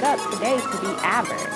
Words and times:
wake 0.00 0.08
up 0.08 0.32
today 0.32 0.56
to 0.56 0.80
be 0.80 0.88
average. 1.02 1.52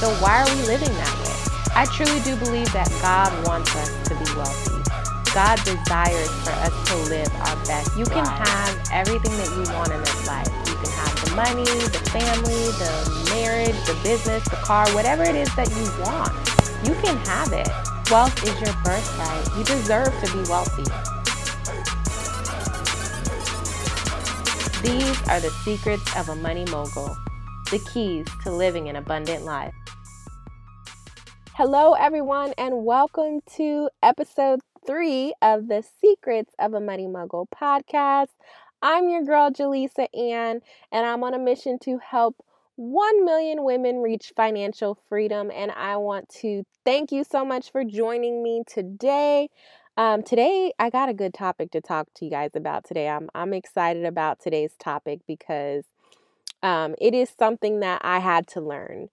So 0.00 0.10
why 0.18 0.42
are 0.42 0.56
we 0.56 0.62
living 0.66 0.92
that 0.94 1.14
way? 1.22 1.74
I 1.74 1.84
truly 1.86 2.20
do 2.20 2.36
believe 2.36 2.70
that 2.72 2.90
God 3.00 3.30
wants 3.46 3.74
us 3.76 3.88
to 4.08 4.14
be 4.14 4.26
wealthy. 4.34 4.82
God 5.32 5.56
desires 5.64 6.28
for 6.42 6.50
us 6.50 6.74
to 6.90 6.96
live 7.08 7.32
our 7.46 7.56
best. 7.64 7.96
You 7.96 8.04
can 8.04 8.26
have 8.26 8.88
everything 8.92 9.32
that 9.38 9.48
you 9.54 9.62
want 9.74 9.92
in 9.92 10.00
this 10.00 10.26
life. 10.26 10.48
You 10.66 10.74
can 10.74 10.90
have 10.90 11.14
the 11.24 11.30
money, 11.36 11.64
the 11.64 12.02
family, 12.10 12.66
the 12.82 13.30
marriage, 13.30 13.78
the 13.86 13.96
business, 14.02 14.42
the 14.44 14.56
car, 14.56 14.88
whatever 14.90 15.22
it 15.22 15.36
is 15.36 15.54
that 15.54 15.70
you 15.70 15.86
want. 16.02 16.34
You 16.82 16.94
can 17.00 17.16
have 17.24 17.52
it. 17.52 17.68
Wealth 18.10 18.36
is 18.42 18.58
your 18.60 18.74
birthright. 18.82 19.56
You 19.56 19.64
deserve 19.64 20.12
to 20.24 20.32
be 20.32 20.42
wealthy. 20.50 20.84
These 24.82 25.28
are 25.28 25.38
the 25.38 25.50
secrets 25.62 26.16
of 26.16 26.28
a 26.28 26.34
money 26.34 26.64
mogul, 26.66 27.16
the 27.72 27.78
keys 27.90 28.26
to 28.42 28.50
living 28.50 28.90
an 28.90 28.96
abundant 28.96 29.46
life. 29.46 29.72
Hello, 31.54 31.94
everyone, 31.94 32.52
and 32.58 32.84
welcome 32.84 33.40
to 33.56 33.88
episode 34.02 34.60
three 34.86 35.32
of 35.40 35.68
the 35.68 35.82
Secrets 35.98 36.52
of 36.58 36.74
a 36.74 36.80
Money 36.80 37.06
Mogul 37.06 37.48
podcast. 37.48 38.26
I'm 38.82 39.08
your 39.08 39.22
girl, 39.22 39.50
Jaleesa 39.50 40.06
Ann, 40.14 40.60
and 40.92 41.06
I'm 41.06 41.24
on 41.24 41.32
a 41.32 41.38
mission 41.38 41.78
to 41.84 41.96
help 41.96 42.36
1 42.76 43.24
million 43.24 43.64
women 43.64 44.02
reach 44.02 44.34
financial 44.36 44.98
freedom. 45.08 45.50
And 45.50 45.70
I 45.70 45.96
want 45.96 46.28
to 46.40 46.64
thank 46.84 47.10
you 47.10 47.24
so 47.24 47.42
much 47.42 47.72
for 47.72 47.84
joining 47.84 48.42
me 48.42 48.64
today. 48.66 49.48
Um, 49.96 50.22
today, 50.22 50.74
I 50.78 50.90
got 50.90 51.08
a 51.08 51.14
good 51.14 51.32
topic 51.32 51.70
to 51.70 51.80
talk 51.80 52.08
to 52.16 52.26
you 52.26 52.30
guys 52.30 52.50
about 52.54 52.84
today. 52.84 53.08
I'm, 53.08 53.30
I'm 53.34 53.54
excited 53.54 54.04
about 54.04 54.40
today's 54.40 54.74
topic 54.78 55.20
because 55.26 55.84
um, 56.62 56.94
it 57.00 57.14
is 57.14 57.30
something 57.38 57.80
that 57.80 58.00
I 58.04 58.18
had 58.20 58.46
to 58.48 58.60
learn, 58.60 59.08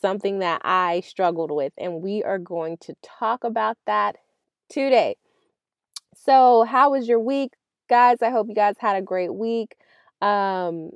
something 0.00 0.38
that 0.40 0.62
I 0.64 1.00
struggled 1.00 1.50
with, 1.50 1.72
and 1.78 2.02
we 2.02 2.22
are 2.22 2.38
going 2.38 2.76
to 2.82 2.94
talk 3.02 3.44
about 3.44 3.76
that 3.86 4.16
today. 4.68 5.16
So, 6.14 6.64
how 6.64 6.90
was 6.90 7.08
your 7.08 7.20
week, 7.20 7.52
guys? 7.88 8.18
I 8.22 8.30
hope 8.30 8.48
you 8.48 8.54
guys 8.54 8.76
had 8.78 8.96
a 8.96 9.02
great 9.02 9.34
week. 9.34 9.76
Um, 10.20 10.90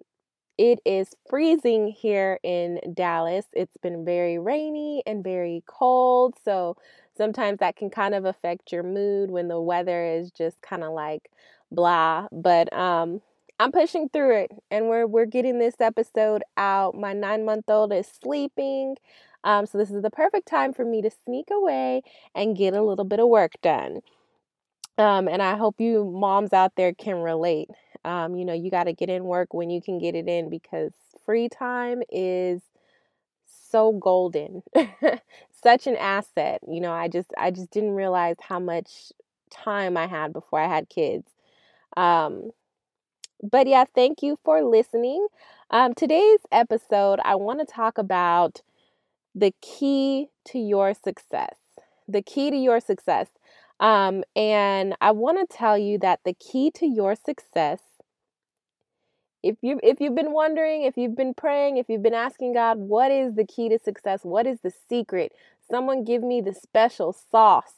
it 0.58 0.80
is 0.84 1.14
freezing 1.28 1.88
here 1.88 2.38
in 2.42 2.80
Dallas. 2.94 3.46
It's 3.52 3.76
been 3.78 4.04
very 4.04 4.38
rainy 4.38 5.02
and 5.06 5.24
very 5.24 5.62
cold. 5.66 6.34
So, 6.44 6.76
sometimes 7.16 7.58
that 7.60 7.76
can 7.76 7.90
kind 7.90 8.14
of 8.14 8.24
affect 8.24 8.72
your 8.72 8.82
mood 8.82 9.30
when 9.30 9.48
the 9.48 9.60
weather 9.60 10.04
is 10.04 10.30
just 10.30 10.60
kind 10.62 10.84
of 10.84 10.92
like 10.92 11.30
blah. 11.72 12.28
But 12.32 12.72
um, 12.72 13.20
I'm 13.60 13.72
pushing 13.72 14.08
through 14.08 14.36
it, 14.42 14.50
and 14.70 14.88
we're 14.88 15.06
we're 15.06 15.26
getting 15.26 15.58
this 15.58 15.76
episode 15.80 16.42
out. 16.56 16.94
My 16.96 17.12
nine 17.12 17.44
month 17.44 17.64
old 17.68 17.92
is 17.92 18.06
sleeping. 18.22 18.96
Um, 19.44 19.66
so 19.66 19.78
this 19.78 19.90
is 19.90 20.02
the 20.02 20.10
perfect 20.10 20.48
time 20.48 20.72
for 20.72 20.84
me 20.84 21.02
to 21.02 21.10
sneak 21.24 21.48
away 21.52 22.02
and 22.34 22.56
get 22.56 22.74
a 22.74 22.82
little 22.82 23.04
bit 23.04 23.20
of 23.20 23.28
work 23.28 23.52
done. 23.62 24.00
Um, 24.98 25.28
and 25.28 25.42
I 25.42 25.56
hope 25.56 25.80
you 25.80 26.04
moms 26.04 26.52
out 26.52 26.72
there 26.76 26.94
can 26.94 27.16
relate. 27.16 27.68
Um, 28.04 28.36
you 28.36 28.44
know, 28.44 28.52
you 28.52 28.70
got 28.70 28.84
to 28.84 28.92
get 28.92 29.10
in 29.10 29.24
work 29.24 29.52
when 29.54 29.70
you 29.70 29.82
can 29.82 29.98
get 29.98 30.14
it 30.14 30.28
in 30.28 30.50
because 30.50 30.92
free 31.26 31.48
time 31.48 32.02
is 32.10 32.62
so 33.46 33.92
golden. 33.92 34.62
Such 35.62 35.86
an 35.86 35.96
asset. 35.96 36.60
You 36.68 36.80
know, 36.80 36.92
I 36.92 37.08
just 37.08 37.30
I 37.38 37.50
just 37.50 37.70
didn't 37.70 37.92
realize 37.94 38.36
how 38.40 38.58
much 38.60 39.12
time 39.50 39.96
I 39.96 40.06
had 40.06 40.32
before 40.32 40.60
I 40.60 40.68
had 40.68 40.88
kids. 40.88 41.26
Um, 41.96 42.50
but 43.50 43.66
yeah, 43.66 43.84
thank 43.94 44.22
you 44.22 44.38
for 44.44 44.62
listening. 44.62 45.26
Um, 45.70 45.94
today's 45.94 46.40
episode, 46.50 47.20
I 47.24 47.34
want 47.34 47.60
to 47.60 47.66
talk 47.66 47.98
about 47.98 48.62
the 49.34 49.52
key 49.60 50.28
to 50.46 50.58
your 50.58 50.94
success. 50.94 51.56
The 52.08 52.22
key 52.22 52.50
to 52.50 52.56
your 52.56 52.80
success. 52.80 53.28
Um, 53.80 54.24
and 54.36 54.94
I 55.00 55.10
want 55.10 55.38
to 55.48 55.56
tell 55.56 55.76
you 55.76 55.98
that 55.98 56.20
the 56.24 56.34
key 56.34 56.70
to 56.72 56.86
your 56.86 57.14
success, 57.16 57.80
if 59.42 59.56
you 59.60 59.78
if 59.82 60.00
you've 60.00 60.14
been 60.14 60.32
wondering, 60.32 60.84
if 60.84 60.96
you've 60.96 61.16
been 61.16 61.34
praying, 61.34 61.76
if 61.76 61.86
you've 61.88 62.02
been 62.02 62.14
asking 62.14 62.54
God, 62.54 62.78
what 62.78 63.10
is 63.10 63.34
the 63.34 63.44
key 63.44 63.68
to 63.68 63.78
success? 63.78 64.20
What 64.22 64.46
is 64.46 64.60
the 64.62 64.72
secret? 64.88 65.32
Someone 65.70 66.04
give 66.04 66.22
me 66.22 66.40
the 66.40 66.54
special 66.54 67.12
sauce. 67.12 67.74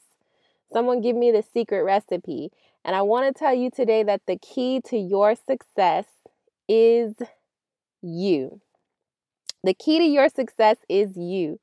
Someone 0.72 1.00
give 1.00 1.16
me 1.16 1.30
the 1.30 1.42
secret 1.42 1.82
recipe. 1.82 2.50
And 2.86 2.94
I 2.94 3.02
want 3.02 3.26
to 3.26 3.38
tell 3.38 3.52
you 3.52 3.68
today 3.68 4.04
that 4.04 4.22
the 4.28 4.38
key 4.38 4.80
to 4.86 4.96
your 4.96 5.34
success 5.34 6.06
is 6.68 7.14
you. 8.00 8.60
The 9.64 9.74
key 9.74 9.98
to 9.98 10.04
your 10.04 10.28
success 10.28 10.76
is 10.88 11.16
you. 11.16 11.58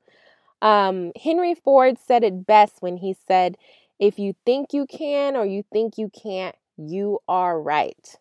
Um, 0.60 1.12
Henry 1.20 1.54
Ford 1.54 1.96
said 1.98 2.24
it 2.24 2.46
best 2.46 2.74
when 2.80 2.98
he 2.98 3.16
said, 3.26 3.56
If 3.98 4.18
you 4.18 4.34
think 4.44 4.74
you 4.74 4.84
can 4.86 5.34
or 5.34 5.46
you 5.46 5.64
think 5.72 5.96
you 5.96 6.10
can't, 6.10 6.54
you 6.76 7.20
are 7.26 7.58
right. 7.58 8.16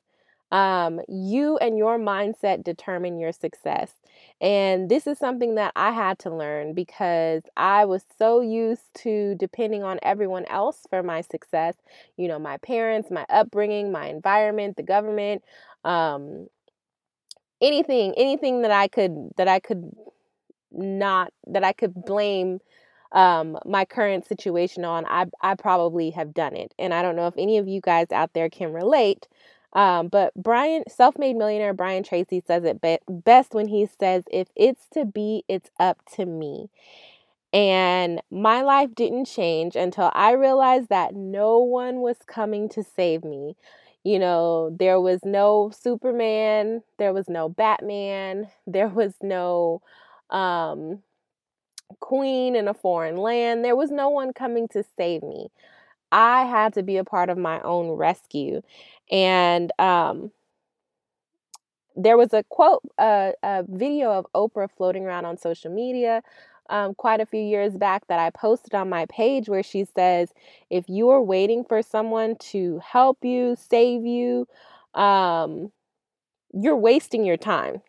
Um, 0.54 1.02
you 1.10 1.58
and 1.58 1.78
your 1.78 2.00
mindset 2.00 2.64
determine 2.64 3.20
your 3.20 3.34
success. 3.34 3.92
And 4.40 4.90
this 4.90 5.08
is 5.08 5.18
something 5.18 5.56
that 5.56 5.74
I 5.76 5.92
had 5.92 6.20
to 6.20 6.30
learn 6.30 6.74
because 6.76 7.42
I 7.58 7.86
was 7.86 8.06
so 8.20 8.42
used 8.42 8.94
to 9.00 9.36
depending 9.36 9.84
on 9.84 10.00
everyone 10.04 10.46
else 10.46 10.86
for 10.92 11.04
my 11.04 11.22
success. 11.22 11.76
You 12.18 12.30
know, 12.30 12.40
my 12.40 12.58
parents, 12.58 13.12
my 13.12 13.26
upbringing, 13.30 13.92
my 13.92 14.08
environment, 14.08 14.78
the 14.78 14.84
government, 14.84 15.44
um, 15.86 16.48
anything, 17.62 18.14
anything 18.18 18.62
that 18.62 18.72
I 18.72 18.88
could 18.88 19.32
that 19.38 19.48
I 19.48 19.60
could 19.60 19.92
not 20.72 21.34
that 21.48 21.64
I 21.64 21.74
could 21.74 21.94
blame 22.06 22.60
um, 23.14 23.58
my 23.66 23.86
current 23.86 24.28
situation 24.28 24.86
on, 24.86 25.06
I 25.08 25.28
I 25.42 25.56
probably 25.56 26.12
have 26.12 26.34
done 26.34 26.56
it. 26.56 26.74
And 26.80 26.94
I 26.94 27.02
don't 27.02 27.16
know 27.16 27.28
if 27.28 27.36
any 27.38 27.58
of 27.60 27.68
you 27.68 27.82
guys 27.82 28.08
out 28.12 28.34
there 28.34 28.50
can 28.50 28.74
relate. 28.74 29.28
Um, 29.74 30.08
but 30.08 30.34
Brian, 30.36 30.84
self-made 30.88 31.36
millionaire 31.36 31.74
Brian 31.74 32.04
Tracy 32.04 32.44
says 32.46 32.64
it 32.64 32.82
be- 32.82 33.00
best 33.10 33.54
when 33.54 33.68
he 33.68 33.86
says, 33.88 34.24
"If 34.32 34.50
it's 34.56 34.88
to 34.90 35.06
be, 35.06 35.44
it's 35.48 35.72
up 35.80 36.04
to 36.16 36.26
me." 36.26 36.70
And 37.54 38.22
my 38.32 38.62
life 38.64 38.96
didn't 38.96 39.26
change 39.26 39.76
until 39.76 40.12
I 40.14 40.32
realized 40.32 40.90
that 40.90 41.16
no 41.16 41.60
one 41.60 42.02
was 42.02 42.18
coming 42.26 42.68
to 42.70 42.84
save 42.84 43.24
me. 43.24 43.56
You 44.04 44.20
know, 44.20 44.72
there 44.80 45.00
was 45.00 45.24
no 45.24 45.72
Superman, 45.72 46.84
there 46.98 47.14
was 47.14 47.30
no 47.30 47.50
Batman, 47.50 48.50
there 48.68 48.90
was 48.90 49.14
no 49.22 49.82
um, 50.30 51.04
queen 52.00 52.56
in 52.56 52.68
a 52.68 52.74
foreign 52.74 53.18
land. 53.18 53.64
There 53.64 53.76
was 53.76 53.92
no 53.92 54.10
one 54.10 54.34
coming 54.34 54.68
to 54.70 54.84
save 54.98 55.24
me. 55.24 55.50
I 56.12 56.46
had 56.46 56.74
to 56.76 56.84
be 56.84 56.98
a 56.98 57.06
part 57.06 57.30
of 57.30 57.38
my 57.38 57.62
own 57.62 57.92
rescue. 57.92 58.62
And 59.12 59.72
um, 59.80 60.32
there 61.96 62.18
was 62.18 62.34
a 62.34 62.44
quote, 62.44 62.82
uh, 62.98 63.32
a 63.44 63.64
video 63.68 64.12
of 64.12 64.26
Oprah 64.34 64.70
floating 64.76 65.06
around 65.06 65.26
on 65.26 65.38
social 65.38 65.72
media 65.72 66.24
um, 66.70 66.96
quite 66.96 67.20
a 67.20 67.26
few 67.26 67.42
years 67.42 67.74
back 67.78 68.08
that 68.08 68.20
I 68.20 68.30
posted 68.30 68.74
on 68.74 68.90
my 68.90 69.06
page 69.08 69.50
where 69.50 69.64
she 69.64 69.86
says, 69.86 70.34
if 70.70 70.88
you 70.88 71.10
are 71.10 71.22
waiting 71.22 71.64
for 71.64 71.82
someone 71.82 72.36
to 72.52 72.80
help 72.80 73.24
you, 73.24 73.56
save 73.70 74.06
you, 74.06 74.48
um, 74.94 75.72
you're 76.54 76.78
wasting 76.78 77.26
your 77.26 77.38
time. 77.38 77.82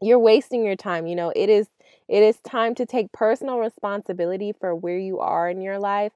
You're 0.00 0.18
wasting 0.18 0.64
your 0.64 0.76
time. 0.76 1.06
You 1.06 1.14
know, 1.14 1.32
it 1.36 1.48
is 1.50 1.68
it 2.08 2.22
is 2.22 2.38
time 2.40 2.74
to 2.76 2.86
take 2.86 3.12
personal 3.12 3.58
responsibility 3.58 4.52
for 4.52 4.74
where 4.74 4.98
you 4.98 5.20
are 5.20 5.48
in 5.48 5.60
your 5.60 5.78
life 5.78 6.12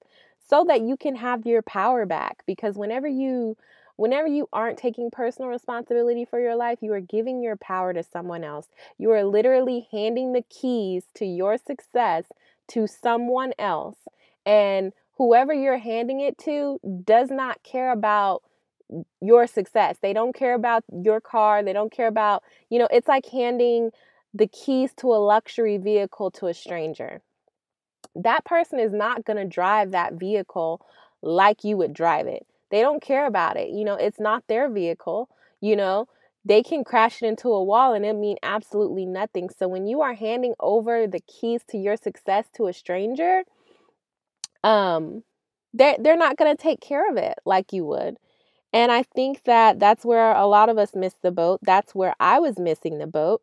so 0.49 0.65
that 0.67 0.81
you 0.81 0.97
can 0.97 1.15
have 1.15 1.47
your 1.47 1.63
power 1.63 2.05
back 2.05 2.43
because 2.47 2.77
whenever 2.77 3.07
you 3.07 3.57
Whenever 3.97 4.27
you 4.27 4.49
aren't 4.53 4.78
taking 4.78 5.10
personal 5.10 5.50
responsibility 5.50 6.25
for 6.25 6.41
your 6.41 6.56
life, 6.56 6.78
you 6.81 6.93
are 6.93 7.00
giving 7.00 7.43
your 7.43 7.56
power 7.56 7.93
to 7.93 8.03
someone 8.03 8.43
else. 8.43 8.69
You 8.99 9.10
are 9.12 9.25
literally 9.25 9.86
handing 9.92 10.33
the 10.33 10.42
keys 10.42 11.04
to 11.15 11.24
your 11.24 11.57
success 11.59 12.24
to 12.69 12.86
someone 12.86 13.53
else. 13.59 13.97
And 14.45 14.92
whoever 15.16 15.54
you're 15.54 15.78
handing 15.78 16.21
it 16.21 16.36
to 16.39 16.80
does 17.04 17.30
not 17.30 17.63
care 17.63 17.92
about 17.92 18.42
your 19.21 19.47
success. 19.47 19.98
They 20.03 20.13
don't 20.13 20.34
care 20.34 20.54
about 20.54 20.84
your 20.92 21.21
car. 21.21 21.63
They 21.63 21.72
don't 21.72 21.92
care 21.92 22.09
about, 22.09 22.42
you 22.71 22.78
know, 22.78 22.89
it's 22.91 23.09
like 23.09 23.27
handing 23.27 23.91
the 24.34 24.47
keys 24.48 24.92
to 24.97 25.09
a 25.09 25.22
luxury 25.24 25.78
vehicle 25.78 26.30
to 26.33 26.48
a 26.48 26.54
stranger. 26.54 27.22
That 28.16 28.45
person 28.45 28.78
is 28.78 28.92
not 28.92 29.24
going 29.24 29.36
to 29.36 29.45
drive 29.45 29.92
that 29.92 30.15
vehicle 30.15 30.84
like 31.22 31.65
you 31.65 31.77
would 31.77 31.95
drive 31.95 32.27
it. 32.27 32.47
They 32.74 32.80
don't 32.80 33.00
care 33.00 33.26
about 33.26 33.56
it. 33.56 33.68
You 33.71 33.84
know, 33.84 33.94
it's 33.94 34.18
not 34.18 34.48
their 34.48 34.68
vehicle. 34.68 35.28
You 35.60 35.76
know, 35.76 36.09
they 36.44 36.60
can 36.60 36.82
crash 36.82 37.22
it 37.22 37.26
into 37.26 37.48
a 37.50 37.62
wall 37.62 37.94
and 37.94 38.04
it 38.04 38.15
mean 38.15 38.36
absolutely 38.42 39.06
nothing. 39.06 39.48
So 39.56 39.68
when 39.68 39.86
you 39.86 40.00
are 40.00 40.15
handing 40.15 40.54
over 40.59 41.06
the 41.06 41.21
keys 41.21 41.60
to 41.68 41.78
your 41.78 41.97
success 41.97 42.47
to 42.56 42.66
a 42.66 42.72
stranger, 42.72 43.44
um, 44.65 45.22
they're 45.72 45.94
they're 46.00 46.16
not 46.16 46.36
going 46.36 46.50
to 46.50 46.60
take 46.60 46.80
care 46.80 47.09
of 47.09 47.16
it 47.16 47.38
like 47.44 47.72
you 47.72 47.84
would. 47.84 48.16
And 48.72 48.91
I 48.91 49.04
think 49.04 49.44
that 49.44 49.78
that's 49.78 50.04
where 50.04 50.32
a 50.34 50.47
lot 50.47 50.68
of 50.68 50.76
us 50.76 50.97
miss 50.97 51.15
the 51.22 51.30
boat. 51.30 51.60
That's 51.62 51.94
where 51.94 52.16
I 52.18 52.41
was 52.41 52.59
missing 52.59 52.98
the 52.98 53.06
boat. 53.06 53.41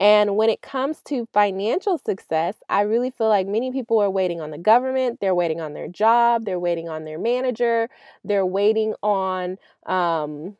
And 0.00 0.36
when 0.36 0.50
it 0.50 0.60
comes 0.60 1.00
to 1.02 1.28
financial 1.32 1.98
success, 1.98 2.56
I 2.68 2.80
really 2.82 3.10
feel 3.10 3.28
like 3.28 3.46
many 3.46 3.70
people 3.70 4.00
are 4.00 4.10
waiting 4.10 4.40
on 4.40 4.50
the 4.50 4.58
government, 4.58 5.20
they're 5.20 5.34
waiting 5.34 5.60
on 5.60 5.72
their 5.72 5.88
job, 5.88 6.44
they're 6.44 6.58
waiting 6.58 6.88
on 6.88 7.04
their 7.04 7.18
manager, 7.18 7.88
they're 8.24 8.46
waiting 8.46 8.94
on, 9.02 9.56
um, 9.86 10.56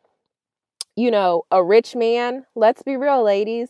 you 0.97 1.11
know, 1.11 1.45
a 1.51 1.63
rich 1.63 1.97
man. 1.97 2.47
Let's 2.55 2.83
be 2.83 2.97
real, 2.97 3.23
ladies. 3.25 3.69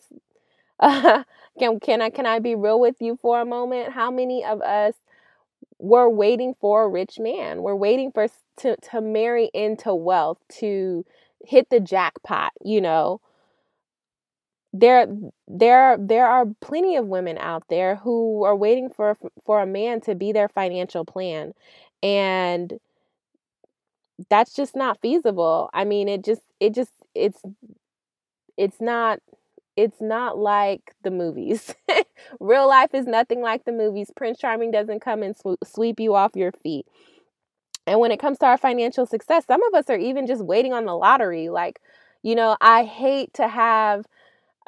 Uh, 0.78 1.24
can 1.58 1.80
can 1.80 2.02
I 2.02 2.10
can 2.10 2.26
I 2.26 2.38
be 2.40 2.54
real 2.54 2.80
with 2.80 2.96
you 3.00 3.18
for 3.22 3.40
a 3.40 3.46
moment? 3.46 3.92
How 3.92 4.10
many 4.10 4.44
of 4.44 4.60
us 4.62 4.94
were 5.78 6.08
waiting 6.08 6.54
for 6.60 6.84
a 6.84 6.88
rich 6.88 7.18
man? 7.18 7.62
We're 7.62 7.76
waiting 7.76 8.12
for 8.12 8.28
to 8.58 8.76
to 8.76 9.00
marry 9.00 9.50
into 9.54 9.94
wealth, 9.94 10.40
to 10.60 11.04
hit 11.46 11.70
the 11.70 11.80
jackpot, 11.80 12.52
you 12.64 12.80
know 12.80 13.20
there 14.74 15.06
there 15.48 15.96
there 16.00 16.26
are 16.26 16.46
plenty 16.60 16.96
of 16.96 17.06
women 17.06 17.38
out 17.38 17.62
there 17.70 17.96
who 17.96 18.44
are 18.44 18.56
waiting 18.56 18.90
for 18.90 19.16
for 19.46 19.62
a 19.62 19.66
man 19.66 20.00
to 20.02 20.16
be 20.16 20.32
their 20.32 20.48
financial 20.48 21.04
plan 21.04 21.54
and 22.02 22.74
that's 24.30 24.54
just 24.54 24.76
not 24.76 25.00
feasible. 25.00 25.70
I 25.72 25.84
mean 25.84 26.08
it 26.08 26.24
just 26.24 26.42
it 26.60 26.74
just 26.74 26.90
it's 27.14 27.40
it's 28.56 28.80
not 28.80 29.20
it's 29.76 30.00
not 30.00 30.38
like 30.38 30.94
the 31.02 31.10
movies. 31.10 31.74
Real 32.40 32.68
life 32.68 32.94
is 32.94 33.06
nothing 33.06 33.42
like 33.42 33.64
the 33.64 33.72
movies. 33.72 34.10
Prince 34.16 34.38
charming 34.38 34.70
doesn't 34.70 35.00
come 35.00 35.22
and 35.22 35.36
sw- 35.36 35.58
sweep 35.64 36.00
you 36.00 36.14
off 36.14 36.36
your 36.36 36.52
feet. 36.52 36.86
And 37.86 38.00
when 38.00 38.12
it 38.12 38.20
comes 38.20 38.38
to 38.38 38.46
our 38.46 38.58
financial 38.58 39.06
success 39.06 39.44
some 39.46 39.62
of 39.64 39.74
us 39.74 39.90
are 39.90 39.98
even 39.98 40.26
just 40.26 40.44
waiting 40.44 40.72
on 40.72 40.84
the 40.86 40.94
lottery. 40.96 41.48
Like 41.48 41.80
you 42.22 42.34
know 42.34 42.56
i 42.60 42.84
hate 42.84 43.34
to 43.34 43.46
have 43.48 44.06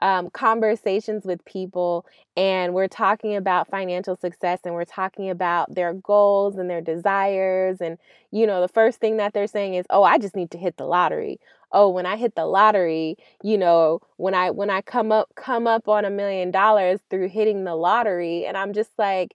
um, 0.02 0.30
conversations 0.30 1.24
with 1.24 1.44
people 1.44 2.04
and 2.36 2.74
we're 2.74 2.88
talking 2.88 3.34
about 3.34 3.68
financial 3.68 4.16
success 4.16 4.60
and 4.64 4.74
we're 4.74 4.84
talking 4.84 5.30
about 5.30 5.74
their 5.74 5.94
goals 5.94 6.56
and 6.56 6.68
their 6.68 6.80
desires 6.82 7.80
and 7.80 7.96
you 8.30 8.46
know 8.46 8.60
the 8.60 8.68
first 8.68 9.00
thing 9.00 9.16
that 9.16 9.32
they're 9.32 9.46
saying 9.46 9.74
is 9.74 9.86
oh 9.90 10.02
i 10.02 10.18
just 10.18 10.36
need 10.36 10.50
to 10.50 10.58
hit 10.58 10.76
the 10.76 10.84
lottery. 10.86 11.40
Oh 11.72 11.88
when 11.88 12.06
i 12.06 12.16
hit 12.16 12.34
the 12.34 12.46
lottery 12.46 13.16
you 13.42 13.56
know 13.58 14.00
when 14.16 14.34
i 14.34 14.50
when 14.50 14.70
i 14.70 14.82
come 14.82 15.12
up 15.12 15.30
come 15.34 15.66
up 15.66 15.88
on 15.88 16.04
a 16.04 16.10
million 16.10 16.50
dollars 16.50 17.00
through 17.10 17.28
hitting 17.28 17.64
the 17.64 17.74
lottery 17.74 18.44
and 18.46 18.56
i'm 18.56 18.72
just 18.72 18.90
like 18.98 19.34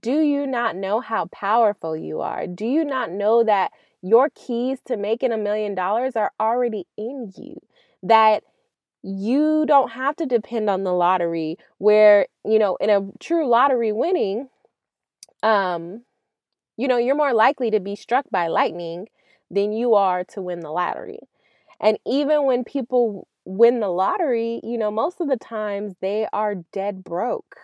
do 0.00 0.20
you 0.20 0.46
not 0.46 0.76
know 0.76 1.00
how 1.00 1.26
powerful 1.26 1.96
you 1.96 2.20
are? 2.20 2.46
Do 2.46 2.66
you 2.66 2.84
not 2.84 3.10
know 3.10 3.42
that 3.44 3.72
your 4.02 4.30
keys 4.34 4.78
to 4.86 4.96
making 4.96 5.32
a 5.32 5.38
million 5.38 5.74
dollars 5.74 6.16
are 6.16 6.32
already 6.40 6.86
in 6.96 7.32
you? 7.36 7.60
That 8.02 8.44
you 9.02 9.64
don't 9.66 9.90
have 9.92 10.16
to 10.16 10.26
depend 10.26 10.68
on 10.68 10.84
the 10.84 10.92
lottery 10.92 11.56
where 11.78 12.26
you 12.44 12.58
know 12.58 12.76
in 12.76 12.90
a 12.90 13.00
true 13.18 13.48
lottery 13.48 13.92
winning 13.92 14.48
um 15.42 16.02
you 16.76 16.86
know 16.86 16.98
you're 16.98 17.14
more 17.14 17.32
likely 17.32 17.70
to 17.70 17.80
be 17.80 17.96
struck 17.96 18.26
by 18.30 18.46
lightning 18.46 19.08
than 19.50 19.72
you 19.72 19.94
are 19.94 20.22
to 20.22 20.40
win 20.40 20.60
the 20.60 20.70
lottery. 20.70 21.18
And 21.80 21.98
even 22.06 22.44
when 22.44 22.62
people 22.62 23.26
win 23.46 23.80
the 23.80 23.88
lottery 23.88 24.60
you 24.62 24.76
know 24.76 24.90
most 24.90 25.20
of 25.20 25.28
the 25.28 25.38
times 25.38 25.94
they 26.00 26.26
are 26.32 26.56
dead 26.72 27.02
broke 27.02 27.56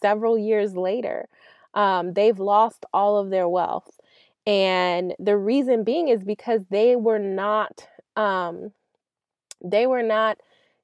several 0.00 0.38
years 0.38 0.74
later. 0.74 1.28
Um, 1.74 2.14
they've 2.14 2.38
lost 2.38 2.84
all 2.92 3.16
of 3.16 3.30
their 3.30 3.48
wealth. 3.48 3.98
And 4.46 5.14
the 5.18 5.36
reason 5.36 5.84
being 5.84 6.08
is 6.08 6.24
because 6.24 6.64
they 6.70 6.96
were 6.96 7.18
not 7.18 7.86
um, 8.16 8.72
they 9.62 9.86
were 9.86 10.02
not 10.02 10.38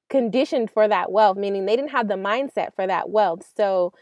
conditioned 0.08 0.70
for 0.70 0.88
that 0.88 1.10
wealth, 1.10 1.36
meaning 1.36 1.66
they 1.66 1.76
didn't 1.76 1.90
have 1.90 2.08
the 2.08 2.14
mindset 2.14 2.74
for 2.74 2.86
that 2.86 3.10
wealth. 3.10 3.48
So, 3.56 3.92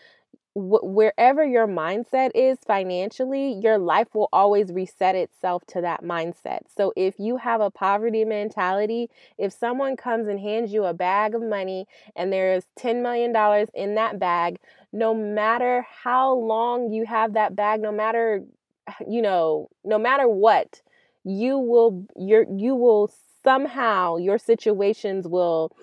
wh- 0.54 0.84
wherever 0.84 1.44
your 1.44 1.66
mindset 1.66 2.30
is 2.34 2.58
financially, 2.66 3.52
your 3.52 3.78
life 3.78 4.08
will 4.14 4.28
always 4.32 4.72
reset 4.72 5.14
itself 5.14 5.64
to 5.68 5.80
that 5.80 6.02
mindset. 6.02 6.60
So, 6.76 6.92
if 6.96 7.18
you 7.18 7.36
have 7.36 7.60
a 7.60 7.70
poverty 7.70 8.24
mentality, 8.24 9.10
if 9.38 9.52
someone 9.52 9.96
comes 9.96 10.28
and 10.28 10.40
hands 10.40 10.72
you 10.72 10.84
a 10.84 10.94
bag 10.94 11.34
of 11.34 11.42
money 11.42 11.86
and 12.16 12.32
there's 12.32 12.64
$10 12.78 13.02
million 13.02 13.34
in 13.74 13.94
that 13.96 14.18
bag, 14.18 14.58
no 14.92 15.14
matter 15.14 15.86
how 15.88 16.34
long 16.34 16.92
you 16.92 17.04
have 17.06 17.34
that 17.34 17.56
bag, 17.56 17.80
no 17.80 17.92
matter, 17.92 18.42
you 19.08 19.22
know, 19.22 19.68
no 19.84 19.98
matter 19.98 20.28
what, 20.28 20.80
you 21.24 21.58
will, 21.58 22.06
your, 22.16 22.44
you 22.54 22.74
will 22.74 23.10
somehow, 23.42 24.16
your 24.16 24.38
situations 24.38 25.26
will 25.26 25.74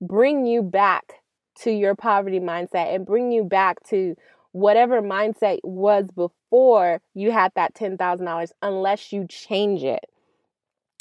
bring 0.00 0.46
you 0.46 0.62
back 0.62 1.14
to 1.60 1.70
your 1.70 1.94
poverty 1.94 2.40
mindset 2.40 2.94
and 2.94 3.06
bring 3.06 3.30
you 3.32 3.44
back 3.44 3.82
to 3.88 4.16
whatever 4.52 5.02
mindset 5.02 5.58
was 5.64 6.06
before 6.14 7.00
you 7.14 7.32
had 7.32 7.52
that 7.56 7.74
$10,000 7.74 8.52
unless 8.62 9.12
you 9.12 9.26
change 9.28 9.82
it. 9.82 10.04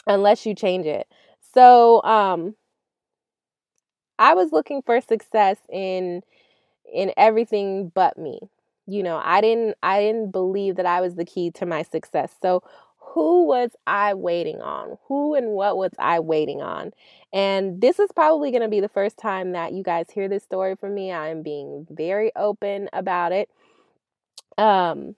Unless 0.07 0.45
you 0.45 0.53
change 0.55 0.85
it. 0.85 1.07
So, 1.53 2.01
um 2.03 2.55
I 4.19 4.33
was 4.33 4.51
looking 4.51 4.81
for 4.81 5.01
success 5.01 5.57
in 5.71 6.21
in 6.93 7.13
everything 7.17 7.89
but 7.95 8.17
me. 8.17 8.39
You 8.87 9.03
know, 9.03 9.21
I 9.23 9.41
didn't 9.41 9.77
I 9.83 10.01
didn't 10.01 10.31
believe 10.31 10.75
that 10.77 10.85
I 10.85 11.01
was 11.01 11.15
the 11.15 11.25
key 11.25 11.51
to 11.53 11.65
my 11.65 11.83
success. 11.83 12.35
So, 12.41 12.63
who 13.13 13.45
was 13.45 13.71
I 13.85 14.15
waiting 14.15 14.59
on? 14.61 14.97
Who 15.07 15.35
and 15.35 15.49
what 15.49 15.77
was 15.77 15.91
I 15.99 16.19
waiting 16.19 16.63
on? 16.63 16.91
And 17.31 17.79
this 17.79 17.99
is 17.99 18.09
probably 18.15 18.49
going 18.49 18.63
to 18.63 18.69
be 18.69 18.79
the 18.79 18.89
first 18.89 19.17
time 19.17 19.51
that 19.51 19.71
you 19.73 19.83
guys 19.83 20.07
hear 20.11 20.27
this 20.27 20.43
story 20.43 20.75
from 20.75 20.95
me. 20.95 21.11
I'm 21.11 21.43
being 21.43 21.85
very 21.91 22.31
open 22.35 22.89
about 22.91 23.31
it. 23.31 23.49
Um, 24.57 25.15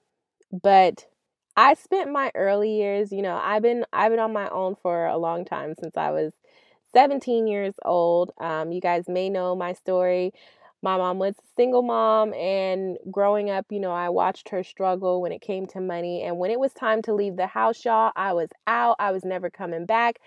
but 0.52 1.08
I 1.56 1.76
spent 1.76 2.12
my 2.12 2.32
early 2.36 2.72
years, 2.72 3.14
you 3.14 3.22
know, 3.22 3.40
I've 3.42 3.62
been 3.62 3.86
I've 3.94 4.12
been 4.12 4.20
on 4.20 4.34
my 4.34 4.50
own 4.50 4.76
for 4.82 5.06
a 5.06 5.18
long 5.18 5.46
time 5.46 5.74
since 5.80 5.96
I 5.96 6.12
was 6.12 6.34
17 6.92 7.48
years 7.48 7.76
old. 7.86 8.32
Um, 8.42 8.74
you 8.74 8.82
guys 8.82 9.08
may 9.08 9.30
know 9.30 9.56
my 9.56 9.72
story 9.72 10.34
my 10.86 10.98
mom 10.98 11.18
was 11.18 11.34
a 11.40 11.48
single 11.58 11.82
mom 11.82 12.32
and 12.36 13.00
growing 13.10 13.50
up 13.50 13.66
you 13.72 13.80
know 13.80 13.92
i 13.92 14.08
watched 14.08 14.50
her 14.50 14.64
struggle 14.64 15.20
when 15.20 15.32
it 15.32 15.42
came 15.42 15.66
to 15.66 15.82
money 15.82 16.22
and 16.22 16.38
when 16.38 16.52
it 16.52 16.60
was 16.60 16.72
time 16.74 17.02
to 17.02 17.12
leave 17.12 17.38
the 17.38 17.48
house 17.48 17.84
y'all 17.84 18.12
i 18.16 18.32
was 18.32 18.50
out 18.68 18.96
i 19.00 19.12
was 19.12 19.26
never 19.26 19.50
coming 19.50 19.86
back 19.88 20.20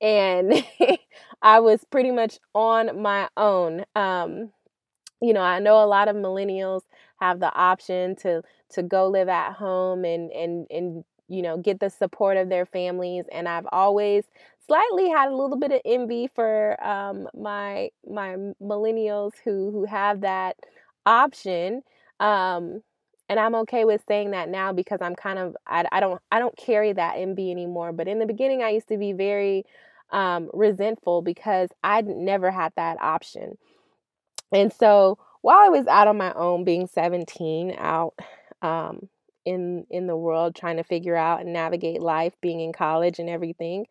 and 0.00 0.64
i 1.42 1.60
was 1.60 1.84
pretty 1.90 2.10
much 2.10 2.38
on 2.54 3.02
my 3.02 3.28
own 3.36 3.84
um, 3.94 4.50
you 5.20 5.34
know 5.34 5.42
i 5.42 5.58
know 5.58 5.82
a 5.82 5.86
lot 5.86 6.08
of 6.08 6.16
millennials 6.16 6.82
have 7.20 7.40
the 7.40 7.52
option 7.54 8.16
to 8.16 8.42
to 8.70 8.82
go 8.82 9.08
live 9.08 9.28
at 9.28 9.52
home 9.52 10.04
and 10.04 10.30
and 10.32 10.66
and 10.70 11.04
you 11.28 11.42
know 11.42 11.58
get 11.58 11.80
the 11.80 11.90
support 11.90 12.36
of 12.36 12.48
their 12.48 12.66
families 12.66 13.24
and 13.32 13.48
i've 13.48 13.66
always 13.72 14.24
slightly 14.66 15.08
had 15.08 15.28
a 15.28 15.36
little 15.36 15.58
bit 15.58 15.72
of 15.72 15.80
envy 15.84 16.28
for 16.34 16.82
um, 16.84 17.28
my 17.34 17.90
my 18.08 18.36
millennials 18.62 19.32
who 19.44 19.70
who 19.70 19.84
have 19.84 20.20
that 20.22 20.56
option. 21.04 21.82
Um, 22.20 22.82
and 23.28 23.40
I'm 23.40 23.54
okay 23.56 23.84
with 23.84 24.02
saying 24.06 24.30
that 24.30 24.48
now 24.48 24.72
because 24.72 25.00
I'm 25.00 25.16
kind 25.16 25.38
of 25.38 25.56
I, 25.66 25.84
I 25.92 26.00
don't 26.00 26.20
I 26.30 26.38
don't 26.38 26.56
carry 26.56 26.92
that 26.92 27.14
envy 27.16 27.50
anymore. 27.50 27.92
But 27.92 28.08
in 28.08 28.18
the 28.18 28.26
beginning, 28.26 28.62
I 28.62 28.70
used 28.70 28.88
to 28.88 28.98
be 28.98 29.12
very 29.12 29.64
um, 30.10 30.50
resentful 30.52 31.22
because 31.22 31.70
I'd 31.82 32.06
never 32.06 32.50
had 32.50 32.72
that 32.76 33.00
option. 33.00 33.58
And 34.52 34.72
so 34.72 35.18
while 35.42 35.58
I 35.58 35.68
was 35.68 35.86
out 35.86 36.08
on 36.08 36.16
my 36.16 36.32
own, 36.32 36.64
being 36.64 36.86
17, 36.86 37.74
out 37.78 38.14
um, 38.62 39.08
in 39.44 39.86
in 39.90 40.06
the 40.06 40.16
world 40.16 40.54
trying 40.54 40.76
to 40.76 40.82
figure 40.84 41.16
out 41.16 41.40
and 41.40 41.52
navigate 41.52 42.00
life, 42.00 42.34
being 42.40 42.60
in 42.60 42.72
college 42.72 43.18
and 43.18 43.28
everything, 43.28 43.86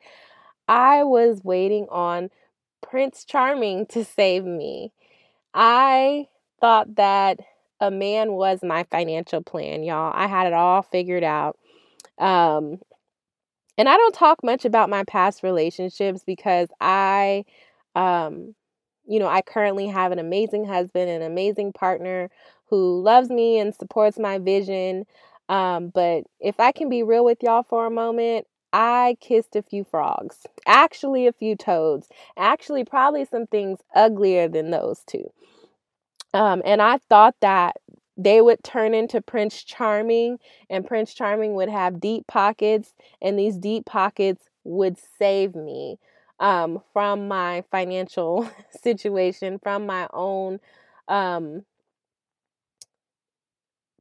I 0.67 1.03
was 1.03 1.41
waiting 1.43 1.87
on 1.89 2.29
Prince 2.81 3.25
Charming 3.25 3.85
to 3.87 4.03
save 4.05 4.45
me. 4.45 4.91
I 5.53 6.27
thought 6.61 6.95
that 6.95 7.39
a 7.79 7.91
man 7.91 8.33
was 8.33 8.61
my 8.63 8.85
financial 8.91 9.41
plan, 9.43 9.83
y'all. 9.83 10.13
I 10.15 10.27
had 10.27 10.47
it 10.47 10.53
all 10.53 10.81
figured 10.83 11.23
out. 11.23 11.57
Um, 12.19 12.79
and 13.77 13.89
I 13.89 13.97
don't 13.97 14.15
talk 14.15 14.43
much 14.43 14.65
about 14.65 14.89
my 14.89 15.03
past 15.03 15.43
relationships 15.43 16.23
because 16.25 16.69
I, 16.79 17.43
um, 17.95 18.55
you 19.05 19.19
know, 19.19 19.27
I 19.27 19.41
currently 19.41 19.87
have 19.87 20.11
an 20.11 20.19
amazing 20.19 20.65
husband, 20.65 21.09
an 21.09 21.21
amazing 21.21 21.73
partner 21.73 22.29
who 22.69 23.01
loves 23.01 23.29
me 23.29 23.59
and 23.59 23.75
supports 23.75 24.17
my 24.17 24.39
vision. 24.39 25.05
Um, 25.49 25.89
but 25.89 26.23
if 26.39 26.59
I 26.59 26.71
can 26.71 26.89
be 26.89 27.03
real 27.03 27.25
with 27.25 27.39
y'all 27.43 27.63
for 27.63 27.85
a 27.85 27.91
moment, 27.91 28.47
I 28.73 29.17
kissed 29.21 29.55
a 29.55 29.61
few 29.63 29.83
frogs, 29.83 30.45
actually, 30.67 31.27
a 31.27 31.33
few 31.33 31.55
toads, 31.55 32.09
actually, 32.37 32.83
probably 32.83 33.25
some 33.25 33.47
things 33.47 33.79
uglier 33.95 34.47
than 34.47 34.71
those 34.71 35.03
two. 35.05 35.31
Um, 36.33 36.61
and 36.65 36.81
I 36.81 36.97
thought 36.97 37.35
that 37.41 37.77
they 38.17 38.41
would 38.41 38.63
turn 38.63 38.93
into 38.93 39.21
Prince 39.21 39.63
Charming, 39.63 40.39
and 40.69 40.85
Prince 40.85 41.13
Charming 41.13 41.55
would 41.55 41.69
have 41.69 41.99
deep 41.99 42.27
pockets, 42.27 42.93
and 43.21 43.37
these 43.39 43.57
deep 43.57 43.85
pockets 43.85 44.43
would 44.63 44.97
save 45.17 45.55
me. 45.55 45.99
um, 46.39 46.81
from 46.91 47.29
my 47.29 47.63
financial 47.71 48.49
situation, 48.83 49.57
from 49.59 49.85
my 49.85 50.07
own 50.13 50.59
um, 51.07 51.63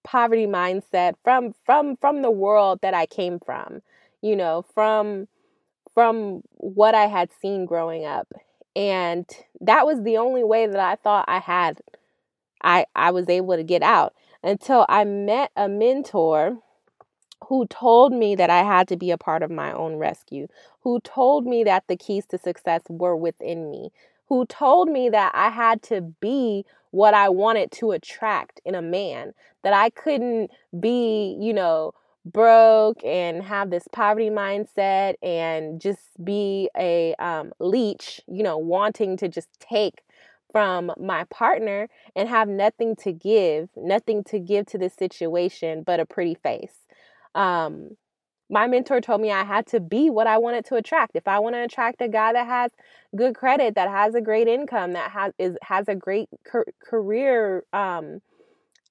poverty 0.03 0.47
mindset, 0.47 1.15
from 1.25 1.55
from 1.65 1.97
from 1.97 2.23
the 2.23 2.31
world 2.31 2.81
that 2.83 2.95
I 2.95 3.07
came 3.07 3.39
from, 3.41 3.83
you 4.25 4.35
know, 4.35 4.65
from 4.75 5.29
from 5.93 6.43
what 6.55 6.95
I 6.95 7.07
had 7.07 7.29
seen 7.43 7.67
growing 7.67 8.07
up. 8.07 8.33
And 8.75 9.29
that 9.61 9.85
was 9.87 10.03
the 10.03 10.17
only 10.17 10.43
way 10.43 10.67
that 10.67 10.81
I 10.81 10.97
thought 10.97 11.27
I 11.29 11.41
had 11.41 11.83
I 12.63 12.87
I 12.97 13.11
was 13.11 13.29
able 13.29 13.55
to 13.55 13.63
get 13.63 13.83
out 13.83 14.15
until 14.43 14.87
I 14.89 15.05
met 15.05 15.51
a 15.57 15.69
mentor 15.69 16.57
who 17.49 17.67
told 17.67 18.15
me 18.15 18.35
that 18.35 18.49
I 18.49 18.63
had 18.63 18.89
to 18.89 18.97
be 18.97 19.11
a 19.11 19.19
part 19.19 19.43
of 19.43 19.51
my 19.51 19.71
own 19.75 19.97
rescue, 19.97 20.49
who 20.81 21.01
told 21.01 21.47
me 21.47 21.63
that 21.65 21.85
the 21.87 21.97
keys 21.97 22.25
to 22.31 22.39
success 22.39 22.81
were 22.89 23.15
within 23.15 23.71
me, 23.71 23.91
who 24.29 24.47
told 24.47 24.89
me 24.89 25.11
that 25.11 25.33
I 25.35 25.51
had 25.51 25.83
to 25.83 26.01
be 26.01 26.65
what 26.93 27.13
I 27.13 27.29
wanted 27.29 27.71
to 27.73 27.91
attract 27.91 28.63
in 28.65 28.75
a 28.75 28.81
man, 28.81 29.35
that 29.63 29.75
I 29.75 29.91
couldn't 29.91 30.51
be, 30.81 31.37
you 31.39 31.53
know, 31.53 31.93
broke 32.25 33.05
and 33.05 33.43
have 33.43 33.71
this 33.71 33.87
poverty 33.93 34.31
mindset 34.31 35.15
and 35.23 35.81
just 35.81 36.01
be 36.25 36.71
a 36.77 37.15
um, 37.19 37.53
leech, 37.61 38.21
you 38.27 38.43
know, 38.43 38.57
wanting 38.57 39.17
to 39.19 39.29
just 39.29 39.49
take 39.61 40.03
from 40.51 40.93
my 40.99 41.25
partner 41.25 41.89
and 42.15 42.29
have 42.29 42.49
nothing 42.49 42.95
to 42.97 43.13
give, 43.13 43.69
nothing 43.77 44.23
to 44.25 44.39
give 44.39 44.67
to 44.67 44.79
this 44.79 44.95
situation 44.95 45.83
but 45.85 46.01
a 46.01 46.07
pretty 46.07 46.35
face. 46.35 46.77
Um, 47.35 47.97
my 48.51 48.67
mentor 48.67 49.01
told 49.01 49.21
me 49.21 49.33
I 49.33 49.43
had 49.43 49.67
to 49.69 49.81
be 49.81 50.11
what 50.11 50.27
I 50.27 50.39
wanted 50.39 50.65
to 50.67 50.77
attract. 50.77 51.17
If 51.17 51.27
I 51.27 51.39
want 51.39 51.55
to 51.57 51.63
attract 51.63 52.01
a 52.01 52.09
guy 52.09 52.33
that 52.35 52.47
has 52.47 52.71
good 53.17 53.35
credit, 53.35 53.75
that 53.75 53.89
has 53.89 54.15
a 54.15 54.21
great 54.21 54.47
income, 54.47 54.93
that 54.93 55.11
has 55.11 55.33
is 55.39 55.57
has 55.63 55.89
a 55.89 55.95
great 55.95 56.29
career, 56.85 57.65
um, 57.73 58.21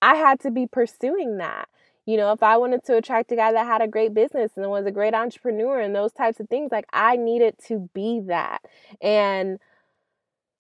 I 0.02 0.16
had 0.16 0.40
to 0.42 0.52
be 0.52 0.68
pursuing 0.68 1.38
that. 1.38 1.70
You 2.06 2.18
know, 2.18 2.34
if 2.34 2.44
I 2.44 2.58
wanted 2.58 2.84
to 2.86 2.98
attract 2.98 3.32
a 3.32 3.36
guy 3.36 3.54
that 3.54 3.66
had 3.66 3.82
a 3.82 3.88
great 3.88 4.14
business 4.14 4.52
and 4.58 4.70
was 4.70 4.86
a 4.86 4.92
great 4.92 5.14
entrepreneur 5.14 5.80
and 5.80 5.96
those 5.96 6.12
types 6.12 6.40
of 6.40 6.50
things, 6.50 6.72
like 6.72 6.86
I 6.92 7.16
needed 7.16 7.56
to 7.68 7.90
be 7.94 8.22
that. 8.28 8.62
And 9.02 9.60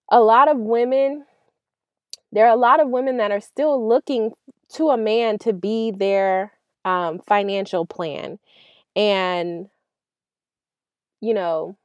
a 0.09 0.21
lot 0.21 0.49
of 0.49 0.57
women, 0.57 1.25
there 2.31 2.45
are 2.45 2.53
a 2.53 2.59
lot 2.59 2.79
of 2.79 2.89
women 2.89 3.17
that 3.17 3.31
are 3.31 3.41
still 3.41 3.87
looking 3.87 4.31
to 4.73 4.89
a 4.89 4.97
man 4.97 5.37
to 5.39 5.53
be 5.53 5.91
their 5.91 6.53
um, 6.85 7.19
financial 7.27 7.85
plan. 7.85 8.39
And, 8.95 9.67
you 11.19 11.33
know, 11.33 11.77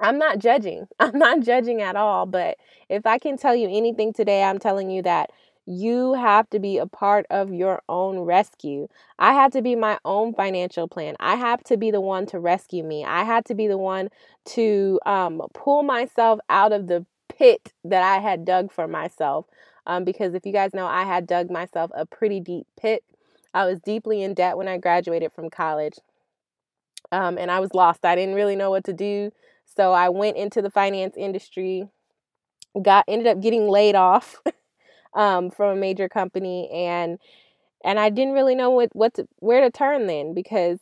I'm 0.00 0.18
not 0.18 0.38
judging. 0.38 0.88
I'm 1.00 1.18
not 1.18 1.40
judging 1.40 1.82
at 1.82 1.96
all. 1.96 2.26
But 2.26 2.58
if 2.88 3.06
I 3.06 3.18
can 3.18 3.36
tell 3.36 3.54
you 3.54 3.68
anything 3.70 4.12
today, 4.12 4.42
I'm 4.42 4.58
telling 4.58 4.90
you 4.90 5.02
that 5.02 5.30
you 5.66 6.14
have 6.14 6.48
to 6.50 6.60
be 6.60 6.78
a 6.78 6.86
part 6.86 7.26
of 7.28 7.52
your 7.52 7.82
own 7.88 8.20
rescue. 8.20 8.88
I 9.18 9.32
had 9.32 9.52
to 9.52 9.62
be 9.62 9.74
my 9.74 9.98
own 10.04 10.32
financial 10.32 10.86
plan. 10.86 11.16
I 11.18 11.34
have 11.34 11.62
to 11.64 11.76
be 11.76 11.90
the 11.90 12.00
one 12.00 12.26
to 12.26 12.38
rescue 12.38 12.84
me. 12.84 13.04
I 13.04 13.24
had 13.24 13.44
to 13.46 13.54
be 13.54 13.66
the 13.66 13.78
one 13.78 14.08
to 14.46 15.00
um, 15.04 15.42
pull 15.54 15.82
myself 15.82 16.38
out 16.48 16.72
of 16.72 16.86
the 16.86 17.04
pit 17.28 17.72
that 17.84 18.02
I 18.02 18.20
had 18.20 18.44
dug 18.44 18.72
for 18.72 18.86
myself. 18.86 19.46
Um, 19.86 20.04
because 20.04 20.34
if 20.34 20.46
you 20.46 20.52
guys 20.52 20.72
know, 20.72 20.86
I 20.86 21.04
had 21.04 21.26
dug 21.26 21.50
myself 21.50 21.90
a 21.94 22.06
pretty 22.06 22.40
deep 22.40 22.66
pit. 22.80 23.02
I 23.52 23.66
was 23.66 23.80
deeply 23.80 24.22
in 24.22 24.34
debt 24.34 24.56
when 24.56 24.68
I 24.68 24.78
graduated 24.78 25.32
from 25.32 25.50
college. 25.50 25.94
Um, 27.10 27.38
and 27.38 27.50
I 27.50 27.60
was 27.60 27.74
lost. 27.74 28.04
I 28.04 28.14
didn't 28.14 28.34
really 28.34 28.56
know 28.56 28.70
what 28.70 28.84
to 28.84 28.92
do. 28.92 29.32
So 29.64 29.92
I 29.92 30.08
went 30.10 30.36
into 30.36 30.62
the 30.62 30.70
finance 30.70 31.16
industry, 31.16 31.88
got 32.80 33.04
ended 33.08 33.26
up 33.26 33.40
getting 33.40 33.68
laid 33.68 33.94
off 33.94 34.36
um, 35.16 35.50
from 35.50 35.76
a 35.76 35.80
major 35.80 36.08
company, 36.08 36.70
and 36.70 37.18
and 37.84 37.98
I 37.98 38.10
didn't 38.10 38.34
really 38.34 38.54
know 38.54 38.70
what 38.70 38.94
what 38.94 39.14
to, 39.14 39.26
where 39.40 39.60
to 39.62 39.70
turn 39.70 40.06
then 40.06 40.34
because 40.34 40.78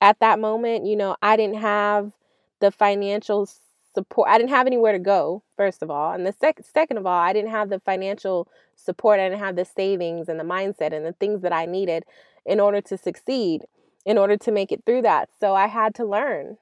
at 0.00 0.20
that 0.20 0.38
moment, 0.38 0.86
you 0.86 0.96
know, 0.96 1.16
I 1.22 1.36
didn't 1.36 1.58
have 1.58 2.12
the 2.60 2.70
financial 2.70 3.48
support. 3.94 4.28
I 4.28 4.38
didn't 4.38 4.50
have 4.50 4.66
anywhere 4.66 4.92
to 4.92 4.98
go, 4.98 5.42
first 5.56 5.82
of 5.82 5.90
all. 5.90 6.12
And 6.12 6.26
the 6.26 6.32
sec- 6.32 6.60
second 6.74 6.98
of 6.98 7.06
all, 7.06 7.18
I 7.18 7.32
didn't 7.32 7.50
have 7.50 7.70
the 7.70 7.80
financial 7.80 8.48
support. 8.76 9.20
I 9.20 9.28
didn't 9.28 9.40
have 9.40 9.56
the 9.56 9.64
savings 9.64 10.28
and 10.28 10.38
the 10.38 10.44
mindset 10.44 10.92
and 10.92 11.06
the 11.06 11.12
things 11.12 11.42
that 11.42 11.52
I 11.52 11.66
needed 11.66 12.04
in 12.44 12.60
order 12.60 12.80
to 12.82 12.98
succeed, 12.98 13.62
in 14.04 14.18
order 14.18 14.36
to 14.36 14.52
make 14.52 14.72
it 14.72 14.82
through 14.84 15.02
that. 15.02 15.30
So 15.40 15.54
I 15.54 15.66
had 15.66 15.94
to 15.96 16.04
learn. 16.04 16.58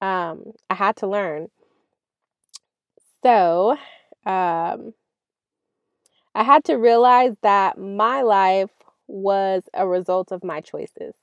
Um, 0.00 0.52
I 0.70 0.74
had 0.74 0.96
to 0.96 1.06
learn. 1.06 1.48
So 3.22 3.76
um, 4.26 4.94
I 6.38 6.44
had 6.44 6.64
to 6.66 6.76
realize 6.76 7.34
that 7.42 7.78
my 7.78 8.22
life 8.22 8.70
was 9.08 9.64
a 9.74 9.88
result 9.88 10.32
of 10.32 10.44
my 10.44 10.62
choices. 10.62 11.14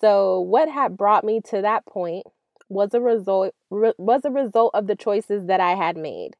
So, 0.00 0.40
what 0.40 0.68
had 0.70 0.96
brought 0.96 1.24
me 1.24 1.40
to 1.50 1.62
that 1.62 1.86
point 1.86 2.26
was 2.68 2.94
a 2.94 3.00
result 3.00 3.54
re- 3.70 3.94
was 3.98 4.24
a 4.24 4.30
result 4.30 4.72
of 4.74 4.86
the 4.86 4.96
choices 4.96 5.46
that 5.46 5.60
I 5.60 5.72
had 5.74 5.96
made. 5.96 6.36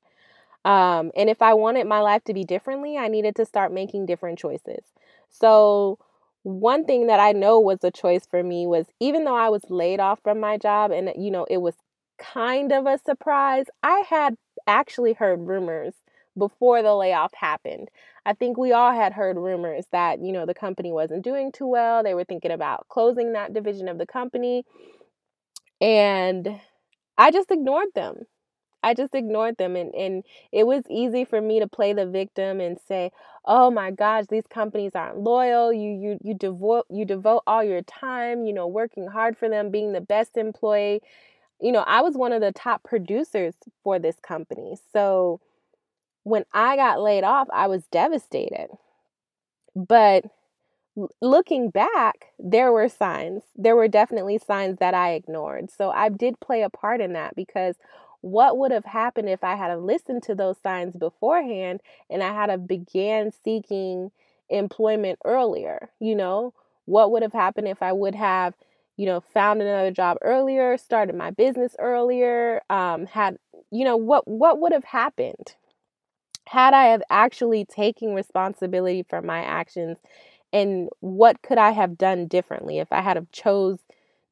Um, 0.65 1.13
and 1.17 1.31
if 1.31 1.43
I 1.43 1.55
wanted 1.55 1.87
my 1.87 2.01
life 2.01 2.25
to 2.25 2.35
be 2.35 2.45
differently, 2.45 2.99
I 2.99 3.09
needed 3.09 3.37
to 3.37 3.47
start 3.47 3.73
making 3.73 4.07
different 4.07 4.39
choices. 4.39 4.85
So 5.31 5.99
one 6.45 6.85
thing 6.87 7.09
that 7.09 7.21
I 7.21 7.33
know 7.33 7.61
was 7.61 7.85
a 7.85 7.93
choice 7.93 8.27
for 8.27 8.43
me 8.45 8.67
was 8.67 8.87
even 9.01 9.25
though 9.25 9.37
I 9.37 9.51
was 9.51 9.71
laid 9.71 10.01
off 10.01 10.21
from 10.23 10.41
my 10.41 10.59
job 10.59 10.93
and 10.93 11.13
you 11.17 11.31
know 11.33 11.47
it 11.51 11.59
was 11.59 11.77
kind 12.19 12.73
of 12.73 12.87
a 12.87 12.99
surprise, 12.99 13.67
I 13.83 14.05
had 14.09 14.37
actually 14.69 15.15
heard 15.15 15.41
rumors 15.49 15.95
before 16.37 16.83
the 16.83 16.95
layoff 16.95 17.33
happened. 17.35 17.91
I 18.27 18.33
think 18.35 18.57
we 18.57 18.73
all 18.73 18.93
had 18.93 19.13
heard 19.13 19.37
rumors 19.37 19.85
that, 19.93 20.21
you 20.21 20.33
know, 20.33 20.47
the 20.47 20.55
company 20.55 20.93
wasn't 20.93 21.25
doing 21.25 21.53
too 21.53 21.67
well. 21.67 22.03
They 22.03 22.15
were 22.15 22.25
thinking 22.25 22.51
about 22.51 22.89
closing 22.89 23.33
that 23.33 23.53
division 23.53 23.89
of 23.89 23.99
the 23.99 24.07
company. 24.07 24.65
And 25.81 26.61
I 27.19 27.31
just 27.31 27.51
ignored 27.51 27.89
them. 27.95 28.27
I 28.83 28.95
just 28.95 29.15
ignored 29.15 29.57
them 29.59 29.77
and, 29.77 29.95
and 29.95 30.25
it 30.53 30.67
was 30.67 30.85
easy 30.91 31.25
for 31.25 31.41
me 31.41 31.61
to 31.61 31.69
play 31.69 31.93
the 31.93 32.07
victim 32.07 32.61
and 32.61 32.79
say, 32.89 33.13
"Oh 33.45 33.71
my 33.71 33.91
gosh, 33.91 34.27
these 34.29 34.47
companies 34.49 34.93
aren't 34.95 35.19
loyal. 35.21 35.73
You 35.73 35.91
you 35.91 36.19
you 36.23 36.35
devote 36.35 36.87
you 36.91 37.05
devote 37.05 37.43
all 37.47 37.65
your 37.65 37.83
time, 37.83 38.47
you 38.47 38.55
know, 38.55 38.69
working 38.69 39.07
hard 39.09 39.37
for 39.39 39.49
them, 39.49 39.71
being 39.71 39.93
the 39.93 40.01
best 40.03 40.37
employee." 40.37 41.03
You 41.61 41.73
know, 41.73 41.85
I 41.87 42.03
was 42.03 42.17
one 42.17 42.33
of 42.33 42.41
the 42.43 42.53
top 42.53 42.85
producers 42.85 43.55
for 43.85 43.99
this 43.99 44.17
company. 44.21 44.77
So 44.93 45.41
when 46.25 46.45
I 46.53 46.77
got 46.77 47.01
laid 47.01 47.25
off, 47.25 47.49
I 47.53 47.69
was 47.69 47.87
devastated. 47.87 48.69
But 49.75 50.25
looking 51.21 51.71
back, 51.71 52.33
there 52.39 52.73
were 52.73 52.89
signs. 52.89 53.43
There 53.57 53.77
were 53.77 53.89
definitely 53.89 54.39
signs 54.39 54.79
that 54.79 54.95
I 54.95 55.13
ignored. 55.13 55.71
So 55.71 55.91
I 55.91 56.09
did 56.09 56.41
play 56.41 56.63
a 56.63 56.71
part 56.71 57.01
in 57.01 57.13
that 57.15 57.35
because 57.37 57.77
what 58.21 58.59
would 58.59 58.73
have 58.73 58.85
happened 58.87 59.29
if 59.29 59.45
I 59.45 59.57
had 59.57 59.75
listened 59.81 60.23
to 60.25 60.35
those 60.35 60.59
signs 60.59 60.97
beforehand 60.97 61.81
and 62.11 62.23
I 62.23 62.33
had 62.33 62.67
began 62.67 63.33
seeking 63.33 64.13
employment 64.49 65.19
earlier? 65.25 65.91
You 66.01 66.15
know, 66.17 66.55
what 66.87 67.11
would 67.13 67.23
have 67.23 67.33
happened 67.33 67.69
if 67.69 67.83
I 67.83 67.93
would 67.93 68.15
have, 68.15 68.55
you 68.97 69.07
know, 69.07 69.21
found 69.21 69.63
another 69.63 69.91
job 69.91 70.19
earlier, 70.23 70.79
started 70.79 71.15
my 71.17 71.31
business 71.33 71.77
earlier, 71.79 72.63
um, 72.71 73.07
had, 73.07 73.39
you 73.71 73.85
know, 73.85 73.97
what 73.97 74.29
what 74.29 74.61
would 74.61 74.73
have 74.73 74.85
happened 74.85 75.55
had 76.47 76.75
I 76.75 76.87
have 76.87 77.03
actually 77.11 77.65
taken 77.65 78.15
responsibility 78.15 79.03
for 79.09 79.23
my 79.23 79.41
actions 79.43 79.99
and 80.53 80.89
what 81.01 81.43
could 81.43 81.59
I 81.59 81.71
have 81.73 81.99
done 81.99 82.27
differently 82.27 82.79
if 82.79 82.93
I 82.93 83.01
had 83.03 83.17
have 83.17 83.31
chose 83.33 83.79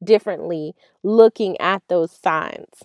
differently 0.03 0.75
looking 1.03 1.59
at 1.59 1.83
those 1.89 2.11
signs. 2.11 2.83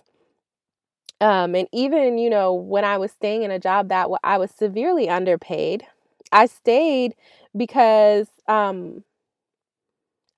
Um, 1.21 1.53
and 1.55 1.67
even, 1.73 2.17
you 2.17 2.29
know, 2.29 2.53
when 2.53 2.85
I 2.85 2.97
was 2.97 3.11
staying 3.11 3.43
in 3.43 3.51
a 3.51 3.59
job 3.59 3.89
that 3.89 4.07
I 4.23 4.37
was 4.37 4.51
severely 4.51 5.09
underpaid, 5.09 5.85
I 6.31 6.45
stayed 6.45 7.15
because 7.55 8.27
um, 8.47 9.03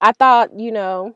I 0.02 0.12
thought, 0.12 0.60
you 0.60 0.72
know, 0.72 1.16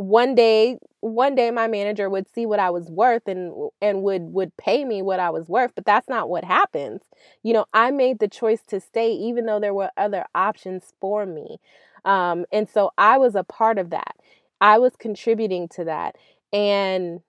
one 0.00 0.34
day 0.34 0.78
one 1.00 1.34
day 1.34 1.50
my 1.50 1.66
manager 1.66 2.08
would 2.08 2.26
see 2.34 2.46
what 2.46 2.58
I 2.58 2.70
was 2.70 2.90
worth 2.90 3.28
and 3.28 3.52
and 3.82 4.02
would 4.02 4.22
would 4.32 4.56
pay 4.56 4.84
me 4.84 5.02
what 5.02 5.20
I 5.20 5.30
was 5.30 5.48
worth 5.48 5.72
but 5.74 5.84
that's 5.84 6.08
not 6.08 6.28
what 6.30 6.44
happens. 6.44 7.02
You 7.42 7.52
know 7.52 7.66
I 7.74 7.90
made 7.90 8.18
the 8.18 8.28
choice 8.28 8.62
to 8.68 8.80
stay 8.80 9.12
even 9.12 9.46
though 9.46 9.60
there 9.60 9.74
were 9.74 9.90
other 9.96 10.24
options 10.34 10.92
for 11.00 11.26
me. 11.26 11.58
Um, 12.04 12.46
and 12.52 12.68
so 12.68 12.92
I 12.96 13.18
was 13.18 13.34
a 13.34 13.44
part 13.44 13.78
of 13.78 13.90
that. 13.90 14.16
I 14.60 14.78
was 14.78 14.96
contributing 14.96 15.68
to 15.70 15.84
that. 15.84 16.16
And 16.52 17.20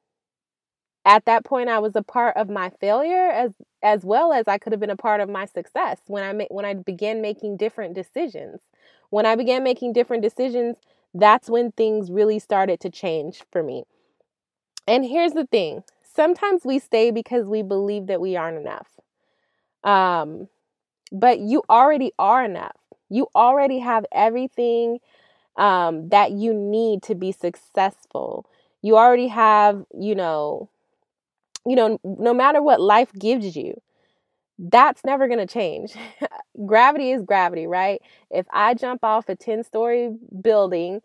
at 1.05 1.25
that 1.25 1.43
point 1.43 1.69
I 1.69 1.79
was 1.79 1.95
a 1.95 2.03
part 2.03 2.37
of 2.37 2.49
my 2.49 2.69
failure 2.69 3.29
as 3.29 3.51
as 3.83 4.05
well 4.05 4.31
as 4.31 4.47
I 4.47 4.57
could 4.59 4.71
have 4.73 4.79
been 4.79 4.91
a 4.91 4.95
part 4.95 5.19
of 5.19 5.29
my 5.29 5.45
success 5.45 5.99
when 6.07 6.23
I 6.23 6.33
ma- 6.33 6.45
when 6.49 6.65
I 6.65 6.75
began 6.75 7.21
making 7.21 7.57
different 7.57 7.95
decisions. 7.95 8.61
When 9.09 9.25
I 9.25 9.35
began 9.35 9.63
making 9.63 9.93
different 9.93 10.23
decisions 10.23 10.77
that's 11.13 11.49
when 11.49 11.71
things 11.71 12.11
really 12.11 12.39
started 12.39 12.79
to 12.81 12.89
change 12.89 13.43
for 13.51 13.63
me. 13.63 13.83
And 14.87 15.05
here's 15.05 15.33
the 15.33 15.45
thing 15.45 15.83
sometimes 16.03 16.65
we 16.65 16.79
stay 16.79 17.11
because 17.11 17.45
we 17.47 17.61
believe 17.61 18.07
that 18.07 18.21
we 18.21 18.35
aren't 18.35 18.57
enough. 18.57 18.87
Um, 19.83 20.47
but 21.11 21.39
you 21.39 21.63
already 21.69 22.13
are 22.19 22.43
enough. 22.45 22.77
You 23.09 23.27
already 23.35 23.79
have 23.79 24.05
everything 24.11 24.99
um, 25.57 26.09
that 26.09 26.31
you 26.31 26.53
need 26.53 27.03
to 27.03 27.15
be 27.15 27.31
successful. 27.31 28.47
You 28.81 28.97
already 28.97 29.27
have, 29.29 29.85
you 29.97 30.15
know, 30.15 30.69
you 31.65 31.75
know, 31.75 31.99
no 32.03 32.33
matter 32.33 32.61
what 32.61 32.81
life 32.81 33.11
gives 33.13 33.55
you, 33.55 33.81
that's 34.69 35.03
never 35.03 35.27
going 35.27 35.45
to 35.45 35.51
change. 35.51 35.93
gravity 36.65 37.11
is 37.11 37.23
gravity, 37.23 37.67
right? 37.67 38.01
If 38.29 38.45
I 38.53 38.75
jump 38.75 39.03
off 39.03 39.29
a 39.29 39.35
10 39.35 39.63
story 39.63 40.11
building, 40.41 41.01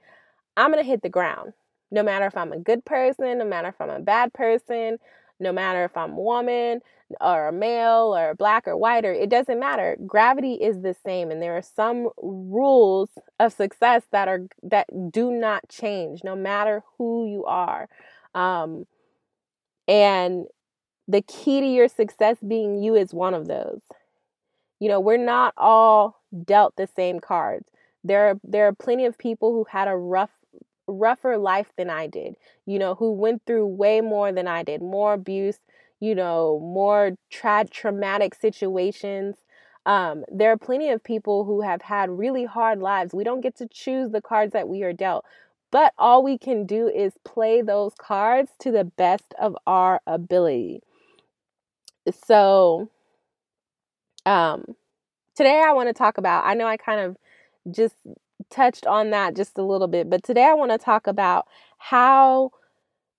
I'm 0.57 0.71
going 0.73 0.83
to 0.83 0.89
hit 0.89 1.03
the 1.03 1.09
ground. 1.09 1.53
No 1.91 2.03
matter 2.03 2.27
if 2.27 2.37
I'm 2.37 2.53
a 2.53 2.59
good 2.59 2.85
person, 2.85 3.39
no 3.39 3.45
matter 3.45 3.69
if 3.69 3.81
I'm 3.81 3.91
a 3.91 4.01
bad 4.01 4.33
person, 4.33 4.99
no 5.41 5.53
matter 5.53 5.85
if 5.85 5.97
I'm 5.97 6.13
a 6.13 6.21
woman 6.21 6.81
or 7.21 7.49
a 7.49 7.53
male 7.53 8.15
or 8.17 8.35
black 8.35 8.67
or 8.67 8.77
white 8.77 9.05
or 9.05 9.13
it 9.13 9.31
doesn't 9.31 9.61
matter. 9.61 9.97
Gravity 10.07 10.55
is 10.55 10.83
the 10.83 10.97
same 11.05 11.31
and 11.31 11.41
there 11.41 11.57
are 11.57 11.63
some 11.63 12.09
rules 12.21 13.11
of 13.39 13.53
success 13.53 14.03
that 14.11 14.29
are 14.29 14.47
that 14.65 14.87
do 15.13 15.31
not 15.31 15.69
change 15.69 16.25
no 16.25 16.35
matter 16.35 16.83
who 16.99 17.27
you 17.31 17.45
are. 17.45 17.89
Um 18.35 18.87
and 19.89 20.47
the 21.09 21.23
key 21.23 21.61
to 21.61 21.67
your 21.67 21.89
success 21.89 22.37
being 22.47 22.83
you 22.83 22.95
is 22.95 23.15
one 23.15 23.35
of 23.35 23.47
those. 23.49 23.81
You 24.79 24.89
know, 24.89 25.01
we're 25.01 25.17
not 25.17 25.55
all 25.57 26.21
dealt 26.45 26.77
the 26.77 26.87
same 26.87 27.21
cards. 27.21 27.67
There 28.05 28.29
are 28.29 28.41
there 28.45 28.67
are 28.69 28.75
plenty 28.75 29.07
of 29.07 29.19
people 29.19 29.53
who 29.53 29.65
had 29.65 29.89
a 29.89 29.97
rough 29.97 30.31
rougher 30.87 31.37
life 31.39 31.73
than 31.77 31.91
I 31.91 32.07
did, 32.07 32.37
you 32.67 32.79
know, 32.79 32.95
who 32.95 33.13
went 33.13 33.43
through 33.47 33.67
way 33.67 34.01
more 34.01 34.33
than 34.33 34.47
I 34.47 34.63
did, 34.63 34.83
more 34.83 35.15
abuse, 35.15 35.59
you 36.01 36.15
know, 36.15 36.61
more 36.63 37.17
tra- 37.31 37.67
traumatic 37.71 38.35
situations. 38.35 39.37
Um, 39.87 40.25
there 40.31 40.53
are 40.53 40.57
plenty 40.59 40.91
of 40.91 41.03
people 41.03 41.45
who 41.45 41.63
have 41.63 41.83
had 41.83 42.11
really 42.11 42.45
hard 42.45 42.81
lives. 42.81 43.15
We 43.15 43.25
don't 43.25 43.41
get 43.41 43.57
to 43.57 43.69
choose 43.69 44.11
the 44.11 44.21
cards 44.23 44.53
that 44.53 44.69
we 44.69 44.83
are 44.83 44.93
dealt, 44.93 45.25
but 45.71 45.93
all 45.99 46.23
we 46.23 46.39
can 46.39 46.67
do 46.67 46.89
is 46.89 47.15
play 47.25 47.63
those 47.63 47.95
cards 47.99 48.51
to 48.61 48.71
the 48.71 48.85
best 48.85 49.35
of 49.41 49.57
our 49.67 50.01
ability. 50.07 50.83
So, 52.11 52.89
um, 54.25 54.65
today 55.37 55.63
I 55.67 55.73
want 55.73 55.89
to 55.89 55.95
talk 55.95 56.19
about, 56.19 56.47
I 56.47 56.55
know 56.55 56.67
I 56.67 56.77
kind 56.77 57.01
of 57.01 57.17
just 57.71 57.97
touched 58.51 58.87
on 58.87 59.11
that 59.11 59.37
just 59.37 59.59
a 59.59 59.63
little 59.63 59.89
bit, 59.89 60.11
but 60.11 60.25
today 60.25 60.45
I 60.45 60.55
want 60.55 60.73
to 60.73 60.79
talk 60.79 61.07
about 61.07 61.47
how 61.79 62.53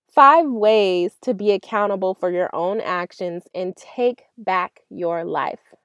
five 0.10 0.48
ways 0.48 1.14
to 1.22 1.34
be 1.34 1.52
accountable 1.52 2.14
for 2.16 2.32
your 2.32 2.50
own 2.54 2.82
actions 2.82 3.44
and 3.56 3.76
take 3.78 4.24
back 4.38 4.82
your 4.90 5.26
life. 5.26 5.76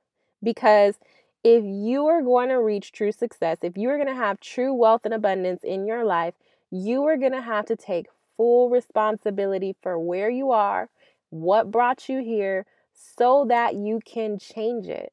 Because 0.43 0.97
if 1.45 1.65
you 1.65 2.07
are 2.07 2.23
going 2.23 2.49
to 2.51 2.57
reach 2.57 2.93
true 2.93 3.13
success, 3.13 3.59
if 3.63 3.77
you 3.77 3.91
are 3.91 3.97
going 3.97 4.09
to 4.09 4.15
have 4.15 4.41
true 4.41 4.75
wealth 4.75 5.03
and 5.05 5.15
abundance 5.15 5.63
in 5.65 5.87
your 5.87 6.05
life, 6.05 6.35
you 6.71 7.05
are 7.05 7.17
going 7.17 7.33
to 7.33 7.43
have 7.43 7.67
to 7.67 7.77
take 7.77 8.07
full 8.37 8.71
responsibility 8.71 9.77
for 9.83 9.99
where 9.99 10.31
you 10.31 10.53
are, 10.53 10.89
what 11.31 11.71
brought 11.71 12.09
you 12.09 12.23
here, 12.23 12.67
so 12.95 13.45
that 13.49 13.75
you 13.75 14.01
can 14.05 14.39
change 14.39 14.89
it, 14.89 15.13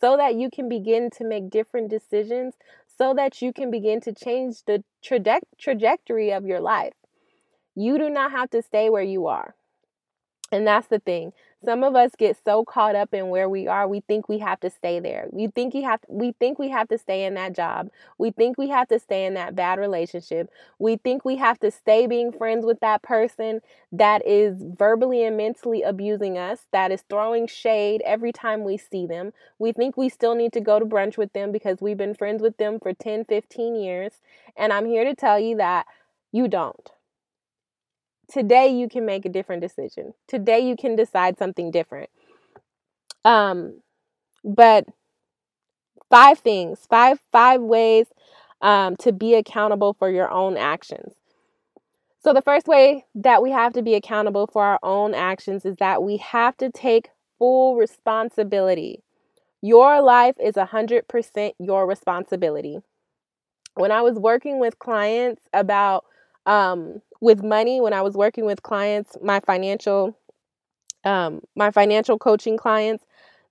so 0.00 0.16
that 0.16 0.34
you 0.34 0.50
can 0.50 0.68
begin 0.68 1.10
to 1.10 1.24
make 1.24 1.50
different 1.50 1.88
decisions, 1.90 2.54
so 2.86 3.14
that 3.14 3.42
you 3.42 3.52
can 3.52 3.70
begin 3.70 4.00
to 4.02 4.12
change 4.12 4.64
the 4.64 4.84
traje- 5.04 5.40
trajectory 5.58 6.32
of 6.32 6.46
your 6.46 6.60
life. 6.60 6.94
You 7.74 7.98
do 7.98 8.10
not 8.10 8.32
have 8.32 8.50
to 8.50 8.62
stay 8.62 8.90
where 8.90 9.02
you 9.02 9.26
are. 9.26 9.54
And 10.52 10.66
that's 10.66 10.88
the 10.88 10.98
thing. 10.98 11.32
Some 11.64 11.82
of 11.82 11.96
us 11.96 12.10
get 12.18 12.36
so 12.44 12.62
caught 12.62 12.94
up 12.94 13.14
in 13.14 13.30
where 13.30 13.48
we 13.48 13.66
are, 13.66 13.88
we 13.88 14.00
think 14.00 14.28
we 14.28 14.38
have 14.40 14.60
to 14.60 14.68
stay 14.68 15.00
there. 15.00 15.28
We 15.30 15.46
think 15.46 15.72
we 15.72 15.82
have 15.82 16.02
to, 16.02 16.06
we 16.10 16.32
think 16.32 16.58
we 16.58 16.68
have 16.68 16.88
to 16.88 16.98
stay 16.98 17.24
in 17.24 17.34
that 17.34 17.54
job. 17.54 17.88
We 18.18 18.32
think 18.32 18.58
we 18.58 18.68
have 18.68 18.88
to 18.88 18.98
stay 18.98 19.24
in 19.24 19.32
that 19.34 19.54
bad 19.54 19.78
relationship. 19.78 20.50
We 20.78 20.96
think 20.96 21.24
we 21.24 21.36
have 21.36 21.58
to 21.60 21.70
stay 21.70 22.06
being 22.06 22.32
friends 22.32 22.66
with 22.66 22.80
that 22.80 23.02
person 23.02 23.60
that 23.92 24.26
is 24.26 24.62
verbally 24.76 25.24
and 25.24 25.38
mentally 25.38 25.82
abusing 25.82 26.36
us, 26.36 26.66
that 26.70 26.92
is 26.92 27.02
throwing 27.08 27.46
shade 27.46 28.02
every 28.04 28.32
time 28.32 28.62
we 28.62 28.76
see 28.76 29.06
them. 29.06 29.32
We 29.58 29.72
think 29.72 29.96
we 29.96 30.10
still 30.10 30.34
need 30.34 30.52
to 30.52 30.60
go 30.60 30.78
to 30.78 30.84
brunch 30.84 31.16
with 31.16 31.32
them 31.32 31.50
because 31.50 31.80
we've 31.80 31.96
been 31.96 32.14
friends 32.14 32.42
with 32.42 32.58
them 32.58 32.78
for 32.78 32.92
10, 32.92 33.24
15 33.24 33.76
years. 33.76 34.14
And 34.54 34.70
I'm 34.70 34.84
here 34.84 35.04
to 35.04 35.14
tell 35.14 35.38
you 35.38 35.56
that 35.56 35.86
you 36.30 36.46
don't 36.46 36.90
today 38.32 38.68
you 38.68 38.88
can 38.88 39.04
make 39.04 39.24
a 39.24 39.28
different 39.28 39.62
decision. 39.62 40.14
Today 40.26 40.60
you 40.60 40.76
can 40.76 40.96
decide 40.96 41.38
something 41.38 41.70
different. 41.70 42.10
Um, 43.24 43.80
but 44.44 44.86
five 46.10 46.38
things, 46.38 46.86
five 46.88 47.18
five 47.30 47.60
ways 47.60 48.06
um, 48.60 48.96
to 48.96 49.12
be 49.12 49.34
accountable 49.34 49.94
for 49.98 50.10
your 50.10 50.30
own 50.30 50.56
actions. 50.56 51.12
So 52.20 52.32
the 52.32 52.42
first 52.42 52.68
way 52.68 53.04
that 53.16 53.42
we 53.42 53.50
have 53.50 53.72
to 53.72 53.82
be 53.82 53.94
accountable 53.94 54.46
for 54.46 54.62
our 54.62 54.78
own 54.82 55.12
actions 55.12 55.64
is 55.64 55.76
that 55.76 56.02
we 56.02 56.18
have 56.18 56.56
to 56.58 56.70
take 56.70 57.10
full 57.38 57.76
responsibility. 57.76 59.02
Your 59.60 60.00
life 60.00 60.36
is 60.40 60.54
100% 60.54 61.52
your 61.58 61.86
responsibility. 61.86 62.78
When 63.74 63.90
I 63.90 64.02
was 64.02 64.14
working 64.14 64.60
with 64.60 64.78
clients 64.78 65.42
about 65.52 66.04
um, 66.46 67.00
with 67.20 67.42
money 67.42 67.80
when 67.80 67.92
I 67.92 68.02
was 68.02 68.14
working 68.14 68.44
with 68.46 68.62
clients, 68.62 69.16
my 69.22 69.40
financial 69.40 70.16
um, 71.04 71.40
my 71.56 71.70
financial 71.70 72.18
coaching 72.18 72.56
clients, 72.56 73.04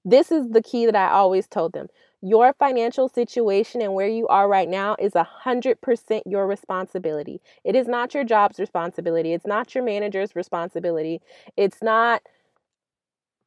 this 0.05 0.31
is 0.31 0.49
the 0.49 0.61
key 0.63 0.85
that 0.85 0.95
I 0.95 1.09
always 1.09 1.47
told 1.47 1.73
them. 1.73 1.87
Your 2.21 2.53
financial 2.53 3.09
situation 3.09 3.81
and 3.81 3.93
where 3.93 4.07
you 4.07 4.27
are 4.27 4.47
right 4.47 4.69
now 4.69 4.95
is 4.99 5.13
100% 5.13 6.21
your 6.25 6.47
responsibility. 6.47 7.41
It 7.63 7.75
is 7.75 7.87
not 7.87 8.13
your 8.13 8.23
job's 8.23 8.59
responsibility. 8.59 9.33
It's 9.33 9.45
not 9.45 9.73
your 9.73 9.83
manager's 9.83 10.35
responsibility. 10.35 11.21
It's 11.57 11.81
not 11.81 12.21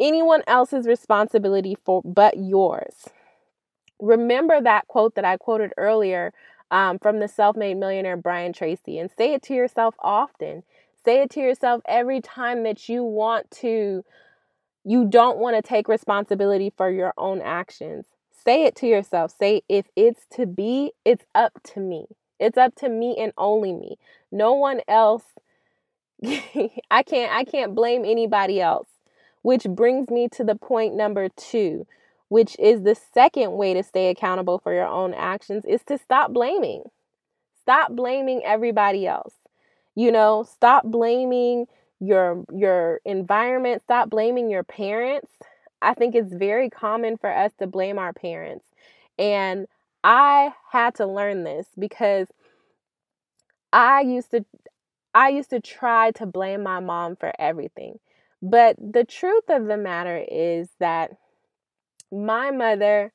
anyone 0.00 0.42
else's 0.46 0.86
responsibility 0.86 1.76
for 1.84 2.02
but 2.04 2.34
yours. 2.36 3.08
Remember 4.00 4.60
that 4.60 4.88
quote 4.88 5.14
that 5.14 5.24
I 5.24 5.36
quoted 5.36 5.72
earlier 5.76 6.32
um, 6.74 6.98
from 6.98 7.20
the 7.20 7.28
self 7.28 7.56
made 7.56 7.76
millionaire 7.76 8.16
Brian 8.16 8.52
Tracy. 8.52 8.98
And 8.98 9.08
say 9.16 9.32
it 9.32 9.42
to 9.44 9.54
yourself 9.54 9.94
often. 10.00 10.64
Say 11.04 11.22
it 11.22 11.30
to 11.30 11.40
yourself 11.40 11.82
every 11.86 12.20
time 12.20 12.64
that 12.64 12.88
you 12.88 13.04
want 13.04 13.48
to, 13.62 14.04
you 14.82 15.04
don't 15.04 15.38
want 15.38 15.54
to 15.54 15.62
take 15.62 15.86
responsibility 15.86 16.72
for 16.76 16.90
your 16.90 17.14
own 17.16 17.40
actions. 17.40 18.06
Say 18.44 18.64
it 18.64 18.74
to 18.76 18.88
yourself. 18.88 19.32
Say, 19.38 19.62
if 19.68 19.86
it's 19.94 20.26
to 20.32 20.46
be, 20.46 20.90
it's 21.04 21.24
up 21.34 21.52
to 21.74 21.80
me. 21.80 22.06
It's 22.40 22.58
up 22.58 22.74
to 22.76 22.88
me 22.88 23.16
and 23.18 23.32
only 23.38 23.72
me. 23.72 23.96
No 24.32 24.54
one 24.54 24.80
else. 24.88 25.22
I 26.24 27.04
can't 27.06 27.32
I 27.32 27.44
can't 27.44 27.74
blame 27.76 28.04
anybody 28.04 28.60
else. 28.60 28.88
Which 29.42 29.64
brings 29.64 30.10
me 30.10 30.28
to 30.30 30.42
the 30.42 30.56
point 30.56 30.96
number 30.96 31.28
2 31.28 31.86
which 32.34 32.56
is 32.58 32.82
the 32.82 32.96
second 32.96 33.52
way 33.52 33.72
to 33.74 33.80
stay 33.84 34.10
accountable 34.10 34.58
for 34.58 34.74
your 34.74 34.88
own 34.88 35.14
actions, 35.14 35.64
is 35.66 35.84
to 35.84 35.96
stop 35.96 36.32
blaming. 36.32 36.82
Stop 37.62 37.92
blaming 37.92 38.42
everybody 38.44 39.06
else. 39.06 39.34
You 39.94 40.10
know, 40.10 40.42
stop 40.42 40.82
blaming 40.82 41.66
your 42.00 42.44
your 42.52 43.00
environment, 43.04 43.82
stop 43.82 44.10
blaming 44.10 44.50
your 44.50 44.64
parents. 44.64 45.30
I 45.80 45.94
think 45.94 46.16
it's 46.16 46.34
very 46.34 46.68
common 46.68 47.18
for 47.18 47.30
us 47.30 47.52
to 47.60 47.68
blame 47.68 48.00
our 48.00 48.12
parents. 48.12 48.66
And 49.16 49.68
I 50.02 50.54
had 50.72 50.96
to 50.96 51.06
learn 51.06 51.44
this 51.44 51.68
because 51.78 52.26
I 53.72 54.00
used 54.00 54.32
to 54.32 54.44
I 55.14 55.28
used 55.28 55.50
to 55.50 55.60
try 55.60 56.10
to 56.16 56.26
blame 56.26 56.64
my 56.64 56.80
mom 56.80 57.14
for 57.14 57.32
everything. 57.38 58.00
But 58.42 58.74
the 58.80 59.04
truth 59.04 59.44
of 59.50 59.66
the 59.66 59.76
matter 59.76 60.24
is 60.28 60.68
that 60.80 61.12
my 62.12 62.50
mother 62.50 63.12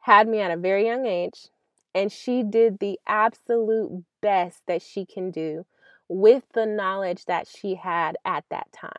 had 0.00 0.28
me 0.28 0.40
at 0.40 0.50
a 0.50 0.56
very 0.56 0.86
young 0.86 1.06
age, 1.06 1.48
and 1.94 2.10
she 2.12 2.42
did 2.42 2.78
the 2.78 2.98
absolute 3.06 4.04
best 4.20 4.62
that 4.66 4.82
she 4.82 5.04
can 5.04 5.30
do 5.30 5.66
with 6.08 6.44
the 6.54 6.66
knowledge 6.66 7.24
that 7.26 7.46
she 7.46 7.74
had 7.74 8.16
at 8.24 8.44
that 8.50 8.70
time. 8.72 8.92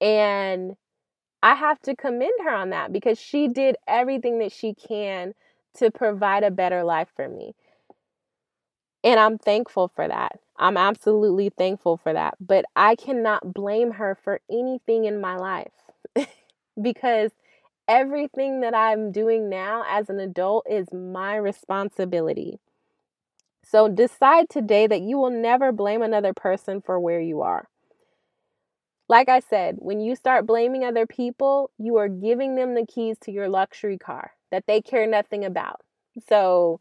And 0.00 0.76
I 1.42 1.54
have 1.54 1.80
to 1.82 1.96
commend 1.96 2.32
her 2.44 2.54
on 2.54 2.70
that 2.70 2.92
because 2.92 3.18
she 3.18 3.48
did 3.48 3.76
everything 3.88 4.38
that 4.38 4.52
she 4.52 4.74
can 4.74 5.34
to 5.74 5.90
provide 5.90 6.42
a 6.42 6.50
better 6.50 6.84
life 6.84 7.08
for 7.14 7.28
me. 7.28 7.54
And 9.02 9.18
I'm 9.18 9.38
thankful 9.38 9.88
for 9.88 10.06
that. 10.06 10.38
I'm 10.58 10.76
absolutely 10.76 11.48
thankful 11.48 11.96
for 11.96 12.12
that. 12.12 12.34
But 12.38 12.66
I 12.76 12.94
cannot 12.96 13.54
blame 13.54 13.92
her 13.92 14.14
for 14.22 14.40
anything 14.50 15.06
in 15.06 15.20
my 15.20 15.36
life 15.36 15.72
because 16.82 17.30
everything 17.90 18.60
that 18.60 18.74
I'm 18.74 19.12
doing 19.12 19.50
now 19.50 19.84
as 19.88 20.08
an 20.08 20.20
adult 20.20 20.66
is 20.70 20.92
my 20.92 21.34
responsibility. 21.36 22.60
So 23.62 23.88
decide 23.88 24.50
today 24.50 24.86
that 24.86 25.00
you 25.00 25.16
will 25.16 25.30
never 25.30 25.72
blame 25.72 26.02
another 26.02 26.34
person 26.34 26.82
for 26.82 27.00
where 27.00 27.20
you 27.20 27.40
are. 27.40 27.68
Like 29.08 29.28
I 29.28 29.40
said, 29.40 29.76
when 29.78 30.00
you 30.00 30.14
start 30.14 30.46
blaming 30.46 30.84
other 30.84 31.06
people, 31.06 31.70
you 31.78 31.96
are 31.96 32.08
giving 32.08 32.54
them 32.54 32.74
the 32.74 32.86
keys 32.86 33.18
to 33.20 33.32
your 33.32 33.48
luxury 33.48 33.98
car 33.98 34.32
that 34.50 34.66
they 34.66 34.80
care 34.80 35.06
nothing 35.06 35.44
about. 35.44 35.80
So 36.28 36.80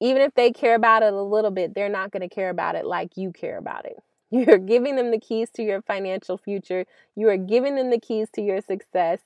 even 0.00 0.22
if 0.22 0.34
they 0.34 0.52
care 0.52 0.74
about 0.74 1.02
it 1.02 1.12
a 1.12 1.22
little 1.22 1.50
bit, 1.50 1.74
they're 1.74 1.88
not 1.88 2.12
going 2.12 2.28
to 2.28 2.34
care 2.34 2.50
about 2.50 2.76
it 2.76 2.86
like 2.86 3.16
you 3.16 3.32
care 3.32 3.58
about 3.58 3.86
it. 3.86 3.98
You're 4.30 4.58
giving 4.58 4.96
them 4.96 5.10
the 5.12 5.20
keys 5.20 5.50
to 5.52 5.62
your 5.62 5.82
financial 5.82 6.38
future. 6.38 6.86
You 7.16 7.28
are 7.30 7.36
giving 7.36 7.76
them 7.76 7.90
the 7.90 8.00
keys 8.00 8.28
to 8.34 8.42
your 8.42 8.60
success. 8.60 9.20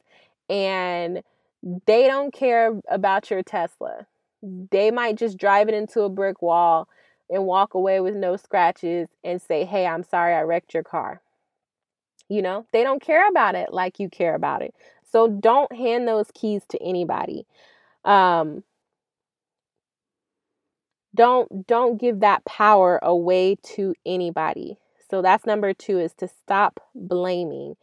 And 0.48 1.22
they 1.86 2.06
don't 2.06 2.32
care 2.32 2.80
about 2.88 3.30
your 3.30 3.42
Tesla. 3.42 4.06
They 4.42 4.90
might 4.90 5.16
just 5.16 5.38
drive 5.38 5.68
it 5.68 5.74
into 5.74 6.02
a 6.02 6.08
brick 6.08 6.40
wall 6.40 6.88
and 7.30 7.44
walk 7.44 7.74
away 7.74 8.00
with 8.00 8.14
no 8.14 8.36
scratches 8.36 9.08
and 9.24 9.42
say, 9.42 9.64
Hey, 9.64 9.86
I'm 9.86 10.02
sorry 10.02 10.34
I 10.34 10.42
wrecked 10.42 10.74
your 10.74 10.84
car. 10.84 11.20
You 12.28 12.42
know, 12.42 12.66
they 12.72 12.82
don't 12.82 13.02
care 13.02 13.28
about 13.28 13.54
it 13.54 13.72
like 13.72 13.98
you 13.98 14.08
care 14.08 14.34
about 14.34 14.62
it. 14.62 14.74
So 15.10 15.28
don't 15.28 15.72
hand 15.74 16.06
those 16.06 16.30
keys 16.34 16.62
to 16.68 16.82
anybody. 16.82 17.46
Um, 18.04 18.62
don't 21.14 21.66
don't 21.66 21.98
give 21.98 22.20
that 22.20 22.44
power 22.44 22.98
away 23.02 23.56
to 23.74 23.94
anybody. 24.04 24.76
So 25.10 25.22
that's 25.22 25.46
number 25.46 25.72
2 25.72 25.98
is 25.98 26.12
to 26.14 26.28
stop 26.28 26.80
blaming. 26.94 27.76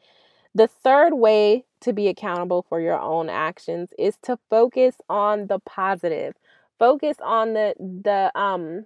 The 0.54 0.68
third 0.68 1.14
way 1.16 1.66
to 1.86 1.94
be 1.94 2.08
accountable 2.08 2.66
for 2.68 2.80
your 2.82 3.00
own 3.00 3.30
actions 3.30 3.92
is 3.98 4.18
to 4.24 4.38
focus 4.50 4.96
on 5.10 5.48
the 5.48 5.60
positive. 5.60 6.36
Focus 6.78 7.18
on 7.24 7.54
the 7.54 7.74
the 7.80 8.32
um 8.40 8.86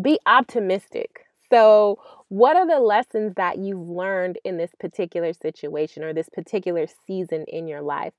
be 0.00 0.18
optimistic. 0.26 1.26
So, 1.50 1.98
what 2.28 2.56
are 2.56 2.66
the 2.66 2.80
lessons 2.80 3.34
that 3.36 3.58
you've 3.58 3.88
learned 3.88 4.38
in 4.44 4.58
this 4.58 4.70
particular 4.78 5.32
situation 5.32 6.04
or 6.04 6.12
this 6.12 6.28
particular 6.28 6.86
season 7.06 7.44
in 7.48 7.66
your 7.66 7.80
life? 7.80 8.12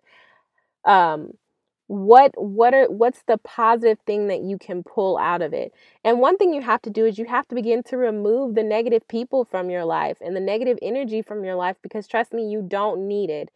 Um, 0.85 1.33
what 1.89 2.31
what 2.37 2.71
are 2.75 2.85
what's 2.85 3.23
the 3.23 3.39
positive 3.39 3.97
thing 4.05 4.27
that 4.27 4.41
you 4.41 4.59
can 4.59 4.83
pull 4.83 5.17
out 5.17 5.41
of 5.41 5.53
it 5.53 5.73
and 6.03 6.19
one 6.19 6.37
thing 6.37 6.53
you 6.53 6.61
have 6.61 6.79
to 6.83 6.91
do 6.91 7.03
is 7.03 7.17
you 7.17 7.25
have 7.25 7.47
to 7.47 7.55
begin 7.55 7.81
to 7.81 7.97
remove 7.97 8.53
the 8.53 8.61
negative 8.61 9.07
people 9.07 9.43
from 9.43 9.71
your 9.71 9.83
life 9.83 10.17
and 10.21 10.35
the 10.35 10.39
negative 10.39 10.77
energy 10.83 11.23
from 11.23 11.43
your 11.43 11.55
life 11.55 11.77
because 11.81 12.05
trust 12.05 12.31
me 12.31 12.47
you 12.47 12.61
don't 12.61 13.07
need 13.07 13.31
it 13.31 13.49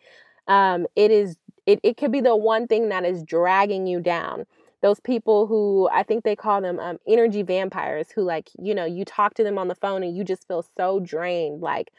um, 0.47 0.85
it 0.95 1.11
is 1.11 1.37
it, 1.65 1.79
it 1.83 1.97
could 1.97 2.11
be 2.11 2.21
the 2.21 2.35
one 2.35 2.67
thing 2.67 2.89
that 2.89 3.05
is 3.05 3.23
dragging 3.23 3.87
you 3.87 3.99
down. 4.01 4.45
Those 4.81 4.99
people 4.99 5.47
who 5.47 5.87
I 5.93 6.03
think 6.03 6.23
they 6.23 6.35
call 6.35 6.61
them 6.61 6.79
um, 6.79 6.97
energy 7.07 7.41
vampires 7.41 8.07
who 8.13 8.23
like 8.23 8.49
you 8.59 8.75
know 8.75 8.85
you 8.85 9.05
talk 9.05 9.33
to 9.35 9.43
them 9.43 9.57
on 9.57 9.69
the 9.69 9.75
phone 9.75 10.03
and 10.03 10.15
you 10.15 10.23
just 10.23 10.47
feel 10.47 10.65
so 10.77 10.99
drained 10.99 11.61
like 11.61 11.91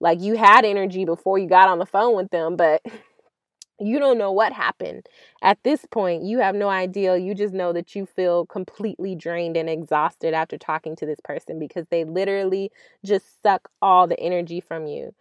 like 0.00 0.20
you 0.20 0.36
had 0.36 0.64
energy 0.64 1.04
before 1.04 1.38
you 1.38 1.46
got 1.46 1.68
on 1.68 1.78
the 1.78 1.86
phone 1.86 2.16
with 2.16 2.30
them 2.30 2.56
but 2.56 2.82
you 3.78 3.98
don't 3.98 4.18
know 4.18 4.32
what 4.32 4.52
happened. 4.52 5.06
At 5.42 5.62
this 5.64 5.84
point 5.90 6.22
you 6.22 6.38
have 6.38 6.54
no 6.54 6.68
idea. 6.68 7.16
You 7.18 7.34
just 7.34 7.52
know 7.52 7.72
that 7.74 7.94
you 7.94 8.06
feel 8.06 8.46
completely 8.46 9.14
drained 9.14 9.56
and 9.56 9.68
exhausted 9.68 10.32
after 10.34 10.56
talking 10.56 10.96
to 10.96 11.06
this 11.06 11.20
person 11.22 11.58
because 11.58 11.86
they 11.88 12.04
literally 12.04 12.70
just 13.04 13.42
suck 13.42 13.68
all 13.82 14.06
the 14.06 14.18
energy 14.20 14.60
from 14.60 14.86
you 14.86 15.14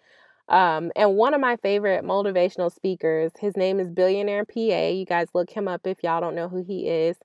um, 0.52 0.92
and 0.98 1.16
one 1.16 1.34
of 1.34 1.40
my 1.40 1.56
favorite 1.56 2.04
motivational 2.04 2.74
speakers, 2.74 3.32
his 3.40 3.56
name 3.56 3.80
is 3.80 3.90
Billionaire 3.90 4.44
PA. 4.44 4.88
You 4.90 5.06
guys 5.06 5.30
look 5.34 5.50
him 5.50 5.70
up 5.70 5.88
if 5.88 6.04
y'all 6.04 6.20
don't 6.20 6.36
know 6.36 6.50
who 6.50 6.62
he 6.62 6.90
is. 6.90 7.16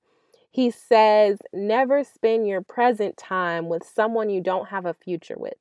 He 0.52 0.70
says, 0.70 1.38
Never 1.52 2.04
spend 2.04 2.46
your 2.46 2.62
present 2.62 3.16
time 3.16 3.68
with 3.68 3.84
someone 3.84 4.30
you 4.30 4.40
don't 4.40 4.68
have 4.68 4.86
a 4.86 4.94
future 4.94 5.34
with. 5.36 5.58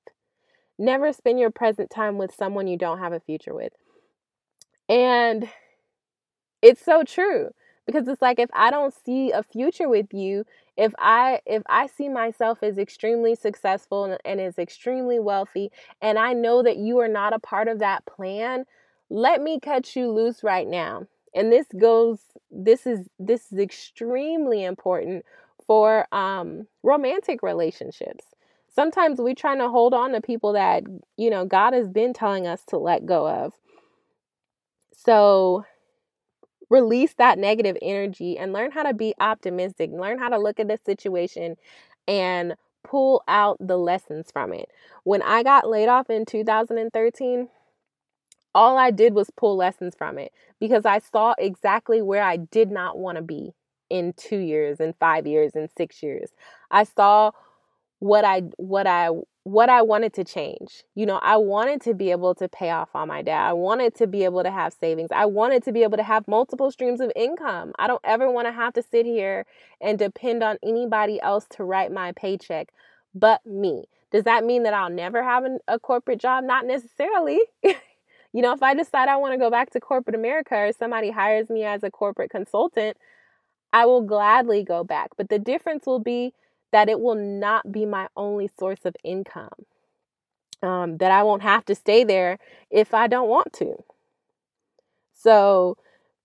Never 0.78 1.12
spend 1.12 1.40
your 1.40 1.50
present 1.50 1.90
time 1.90 2.20
with 2.20 2.36
someone 2.36 2.68
you 2.68 2.78
don't 2.78 3.00
have 3.00 3.14
a 3.14 3.20
future 3.20 3.56
with. 3.56 3.74
And 4.88 5.50
it's 6.62 6.86
so 6.86 7.04
true 7.04 7.50
because 7.88 8.08
it's 8.08 8.22
like 8.22 8.38
if 8.38 8.50
I 8.54 8.70
don't 8.70 8.94
see 8.94 9.32
a 9.32 9.42
future 9.42 9.90
with 9.90 10.14
you, 10.14 10.46
if 10.78 10.94
I 11.00 11.42
if 11.46 11.64
I 11.68 11.88
see 11.88 12.10
myself 12.10 12.62
as 12.62 12.78
extremely 12.78 13.36
successful 13.36 14.18
and, 14.26 14.42
as 14.42 14.58
extremely 14.58 15.20
wealthy 15.20 15.72
and 16.02 16.20
I 16.20 16.34
know 16.34 16.64
that 16.64 16.78
you 16.78 17.00
are 17.00 17.08
not 17.08 17.34
a 17.34 17.40
part 17.40 17.68
of 17.68 17.80
that 17.80 18.06
plan, 18.06 18.66
let 19.10 19.42
me 19.42 19.60
cut 19.60 19.96
you 19.96 20.12
loose 20.12 20.44
right 20.44 20.68
now. 20.68 21.08
And 21.34 21.52
this 21.52 21.68
goes 21.78 22.20
this 22.52 22.86
is 22.86 23.08
this 23.20 23.52
is 23.52 23.60
extremely 23.60 24.64
important 24.64 25.26
for 25.66 26.08
um 26.14 26.68
romantic 26.84 27.42
relationships. 27.42 28.26
Sometimes 28.74 29.22
we 29.22 29.34
trying 29.34 29.60
to 29.60 29.70
hold 29.70 29.94
on 29.94 30.12
to 30.12 30.22
people 30.22 30.54
that, 30.54 30.84
you 31.16 31.30
know, 31.30 31.46
God 31.46 31.74
has 31.74 31.88
been 31.88 32.14
telling 32.14 32.46
us 32.46 32.64
to 32.66 32.78
let 32.78 33.06
go 33.06 33.28
of. 33.28 33.54
So 34.94 35.66
release 36.70 37.14
that 37.16 37.38
negative 37.38 37.78
energy 37.82 38.38
and 38.38 38.54
learn 38.54 38.72
how 38.72 38.84
to 38.84 38.94
be 38.94 39.14
optimistic, 39.20 39.92
learn 39.92 40.20
how 40.20 40.30
to 40.30 40.38
look 40.38 40.60
at 40.60 40.68
the 40.68 40.80
situation 40.86 41.56
and 42.08 42.56
pull 42.84 43.24
out 43.28 43.58
the 43.60 43.78
lessons 43.78 44.32
from 44.32 44.54
it. 44.54 44.70
When 45.04 45.22
I 45.22 45.44
got 45.44 45.68
laid 45.68 45.88
off 45.88 46.10
in 46.10 46.26
2013, 46.26 47.50
all 48.54 48.78
I 48.78 48.92
did 48.92 49.14
was 49.14 49.30
pull 49.36 49.58
lessons 49.58 49.96
from 49.98 50.18
it 50.18 50.32
because 50.60 50.86
I 50.86 51.00
saw 51.00 51.36
exactly 51.38 52.02
where 52.02 52.24
I 52.24 52.38
did 52.38 52.72
not 52.72 52.98
want 52.98 53.18
to 53.18 53.22
be 53.22 53.54
in 53.90 54.14
2 54.14 54.38
years 54.38 54.80
and 54.80 54.96
5 55.00 55.28
years 55.28 55.56
and 55.56 55.70
6 55.78 56.02
years. 56.02 56.32
I 56.72 56.84
saw 56.84 57.32
what 58.00 58.26
I 58.26 58.44
what 58.58 58.88
I 58.88 59.10
what 59.46 59.70
I 59.70 59.84
wanted 59.84 60.12
to 60.16 60.24
change. 60.24 60.84
You 60.96 61.06
know, 61.06 61.20
I 61.22 61.38
wanted 61.38 61.80
to 61.82 61.94
be 61.94 62.10
able 62.10 62.34
to 62.34 62.50
pay 62.50 62.72
off 62.72 62.90
on 62.96 63.10
my 63.10 63.22
debt. 63.22 63.40
I 63.40 63.54
wanted 63.54 63.94
to 63.98 64.08
be 64.08 64.24
able 64.24 64.42
to 64.42 64.50
have 64.50 64.74
savings. 64.74 65.12
I 65.16 65.28
wanted 65.28 65.64
to 65.66 65.72
be 65.72 65.84
able 65.84 65.98
to 65.98 66.04
have 66.04 66.28
multiple 66.28 66.72
streams 66.72 67.00
of 67.00 67.12
income. 67.16 67.72
I 67.78 67.86
don't 67.86 68.02
ever 68.04 68.30
want 68.30 68.48
to 68.48 68.52
have 68.52 68.74
to 68.74 68.82
sit 68.82 69.06
here 69.06 69.46
and 69.80 70.00
depend 70.00 70.42
on 70.42 70.58
anybody 70.64 71.22
else 71.22 71.46
to 71.52 71.64
write 71.64 71.92
my 71.92 72.12
paycheck 72.14 72.70
but 73.14 73.46
me. 73.46 73.86
Does 74.12 74.24
that 74.24 74.44
mean 74.44 74.64
that 74.64 74.74
I'll 74.74 74.90
never 74.90 75.24
have 75.24 75.44
an, 75.46 75.60
a 75.68 75.78
corporate 75.78 76.20
job? 76.20 76.44
Not 76.44 76.66
necessarily. 76.66 77.40
you 77.64 78.42
know, 78.42 78.52
if 78.52 78.64
I 78.64 78.74
decide 78.74 79.10
I 79.10 79.18
want 79.18 79.34
to 79.34 79.38
go 79.38 79.52
back 79.52 79.70
to 79.72 79.80
corporate 79.80 80.16
America 80.16 80.56
or 80.56 80.72
somebody 80.72 81.12
hires 81.12 81.52
me 81.52 81.64
as 81.66 81.84
a 81.84 81.92
corporate 81.92 82.32
consultant, 82.32 82.98
I 83.72 83.86
will 83.86 84.02
gladly 84.02 84.64
go 84.64 84.84
back. 84.84 85.12
But 85.18 85.30
the 85.30 85.38
difference 85.38 85.86
will 85.86 86.00
be 86.00 86.34
that 86.76 86.90
it 86.90 87.00
will 87.00 87.16
not 87.16 87.72
be 87.72 87.86
my 87.86 88.06
only 88.18 88.50
source 88.60 88.84
of 88.84 88.98
income. 89.02 89.66
Um, 90.62 90.98
that 90.98 91.10
I 91.10 91.24
won't 91.24 91.42
have 91.42 91.64
to 91.68 91.76
stay 91.76 92.04
there 92.04 92.38
if 92.70 92.94
I 92.94 93.08
don't 93.08 93.30
want 93.30 93.54
to. 93.54 93.78
So 95.14 95.78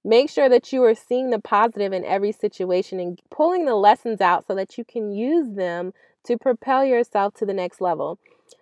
make 0.04 0.28
sure 0.28 0.48
that 0.48 0.72
you 0.72 0.82
are 0.82 0.96
seeing 0.96 1.30
the 1.30 1.38
positive 1.38 1.92
in 1.92 2.04
every 2.04 2.32
situation 2.32 2.98
and 2.98 3.20
pulling 3.30 3.64
the 3.64 3.76
lessons 3.76 4.20
out 4.20 4.44
so 4.44 4.56
that 4.56 4.76
you 4.76 4.84
can 4.84 5.12
use 5.12 5.54
them 5.54 5.92
to 6.24 6.36
propel 6.36 6.84
yourself 6.84 7.32
to 7.34 7.46
the 7.46 7.54
next 7.54 7.80
level. 7.80 8.18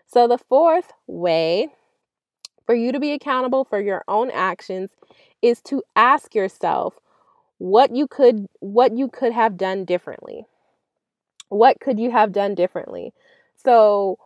So, 0.07 0.29
the 0.29 0.37
fourth 0.37 0.92
way 1.07 1.68
for 2.66 2.74
you 2.74 2.92
to 2.92 3.01
be 3.01 3.12
accountable 3.12 3.64
for 3.64 3.81
your 3.81 4.05
own 4.09 4.31
actions 4.31 4.90
is 5.40 5.62
to 5.62 5.83
ask 5.96 6.35
yourself 6.35 7.01
what 7.57 7.96
you 7.96 8.07
could 8.07 8.46
what 8.61 8.94
you 8.94 9.09
could 9.09 9.33
have 9.33 9.57
done 9.57 9.87
differently. 9.87 10.44
What 11.49 11.81
could 11.81 11.99
you 11.99 12.11
have 12.11 12.33
done 12.33 12.55
differently? 12.55 13.13
So, 13.65 14.19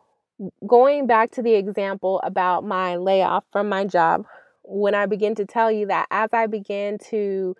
going 0.66 1.06
back 1.06 1.30
to 1.32 1.42
the 1.42 1.54
example 1.54 2.20
about 2.24 2.64
my 2.64 2.96
layoff 2.96 3.44
from 3.52 3.68
my 3.68 3.84
job, 3.84 4.26
when 4.64 4.94
I 4.94 5.06
begin 5.06 5.34
to 5.36 5.44
tell 5.44 5.70
you 5.70 5.86
that 5.86 6.06
as 6.10 6.30
I 6.32 6.46
began 6.46 6.98
to 7.10 7.56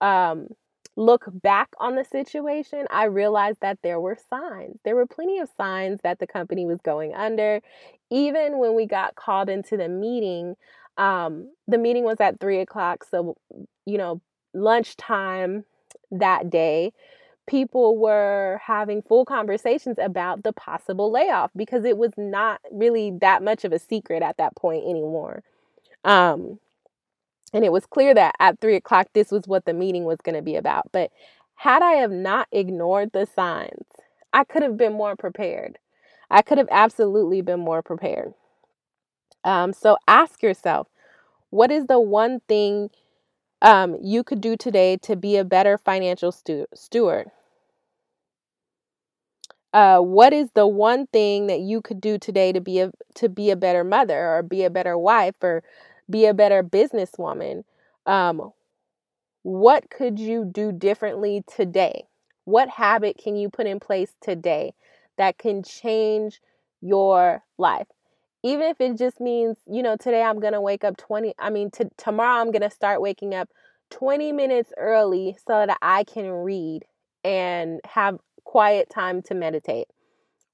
um, 0.00 0.48
look 0.96 1.24
back 1.30 1.68
on 1.78 1.94
the 1.94 2.04
situation, 2.04 2.86
I 2.90 3.04
realized 3.04 3.58
that 3.60 3.78
there 3.82 4.00
were 4.00 4.18
signs. 4.28 4.78
There 4.84 4.96
were 4.96 5.06
plenty 5.06 5.38
of 5.38 5.48
signs 5.56 6.00
that 6.02 6.18
the 6.18 6.26
company 6.26 6.66
was 6.66 6.80
going 6.80 7.14
under. 7.14 7.60
Even 8.10 8.58
when 8.58 8.74
we 8.74 8.86
got 8.86 9.14
called 9.14 9.48
into 9.48 9.76
the 9.76 9.88
meeting, 9.88 10.56
um, 10.96 11.50
the 11.68 11.78
meeting 11.78 12.04
was 12.04 12.20
at 12.20 12.40
three 12.40 12.60
o'clock. 12.60 13.04
So, 13.08 13.36
you 13.86 13.96
know, 13.98 14.20
lunchtime 14.54 15.64
that 16.10 16.50
day, 16.50 16.92
people 17.48 17.98
were 17.98 18.60
having 18.62 19.02
full 19.02 19.24
conversations 19.24 19.96
about 19.98 20.44
the 20.44 20.52
possible 20.52 21.10
layoff 21.10 21.50
because 21.56 21.84
it 21.84 21.96
was 21.96 22.12
not 22.16 22.60
really 22.70 23.10
that 23.20 23.42
much 23.42 23.64
of 23.64 23.72
a 23.72 23.78
secret 23.78 24.22
at 24.22 24.36
that 24.36 24.54
point 24.54 24.84
anymore. 24.84 25.42
Um, 26.04 26.60
and 27.52 27.64
it 27.64 27.72
was 27.72 27.86
clear 27.86 28.14
that 28.14 28.34
at 28.38 28.60
three 28.60 28.76
o'clock, 28.76 29.08
this 29.14 29.30
was 29.30 29.46
what 29.46 29.64
the 29.64 29.72
meeting 29.72 30.04
was 30.04 30.18
going 30.22 30.36
to 30.36 30.42
be 30.42 30.56
about. 30.56 30.92
But 30.92 31.10
had 31.56 31.82
I 31.82 31.92
have 31.92 32.12
not 32.12 32.46
ignored 32.52 33.10
the 33.12 33.26
signs, 33.26 33.86
I 34.32 34.44
could 34.44 34.62
have 34.62 34.76
been 34.76 34.92
more 34.92 35.16
prepared. 35.16 35.78
I 36.30 36.42
could 36.42 36.58
have 36.58 36.68
absolutely 36.70 37.40
been 37.40 37.60
more 37.60 37.82
prepared. 37.82 38.34
Um, 39.44 39.72
so 39.72 39.96
ask 40.06 40.42
yourself, 40.42 40.88
what 41.50 41.70
is 41.70 41.86
the 41.86 41.98
one 41.98 42.40
thing 42.48 42.90
um, 43.62 43.96
you 44.02 44.22
could 44.22 44.40
do 44.42 44.56
today 44.56 44.98
to 44.98 45.16
be 45.16 45.36
a 45.36 45.44
better 45.44 45.78
financial 45.78 46.30
stu- 46.30 46.66
steward? 46.74 47.30
Uh, 49.72 49.98
what 50.00 50.32
is 50.32 50.48
the 50.54 50.66
one 50.66 51.06
thing 51.08 51.46
that 51.48 51.60
you 51.60 51.80
could 51.82 52.00
do 52.00 52.18
today 52.18 52.52
to 52.52 52.60
be 52.60 52.80
a 52.80 52.90
to 53.16 53.28
be 53.28 53.50
a 53.50 53.56
better 53.56 53.84
mother 53.84 54.18
or 54.36 54.42
be 54.42 54.64
a 54.64 54.70
better 54.70 54.96
wife 54.98 55.34
or 55.42 55.62
be 56.10 56.26
a 56.26 56.34
better 56.34 56.62
businesswoman? 56.62 57.64
Um, 58.06 58.52
what 59.42 59.90
could 59.90 60.18
you 60.18 60.44
do 60.44 60.72
differently 60.72 61.42
today? 61.46 62.06
What 62.44 62.68
habit 62.68 63.18
can 63.22 63.36
you 63.36 63.48
put 63.50 63.66
in 63.66 63.80
place 63.80 64.14
today 64.20 64.74
that 65.16 65.38
can 65.38 65.62
change 65.62 66.40
your 66.80 67.42
life? 67.58 67.86
Even 68.42 68.68
if 68.68 68.80
it 68.80 68.96
just 68.96 69.20
means 69.20 69.56
you 69.66 69.82
know 69.82 69.96
today 69.96 70.22
i'm 70.22 70.38
gonna 70.40 70.60
wake 70.60 70.84
up 70.84 70.96
20 70.96 71.34
i 71.38 71.50
mean 71.50 71.70
t- 71.70 71.84
tomorrow 71.96 72.40
i'm 72.40 72.52
gonna 72.52 72.70
start 72.70 73.00
waking 73.02 73.34
up 73.34 73.48
20 73.90 74.32
minutes 74.32 74.72
early 74.78 75.36
so 75.46 75.66
that 75.66 75.76
i 75.82 76.04
can 76.04 76.30
read 76.30 76.84
and 77.24 77.80
have 77.84 78.18
quiet 78.48 78.88
time 78.88 79.20
to 79.20 79.34
meditate, 79.34 79.88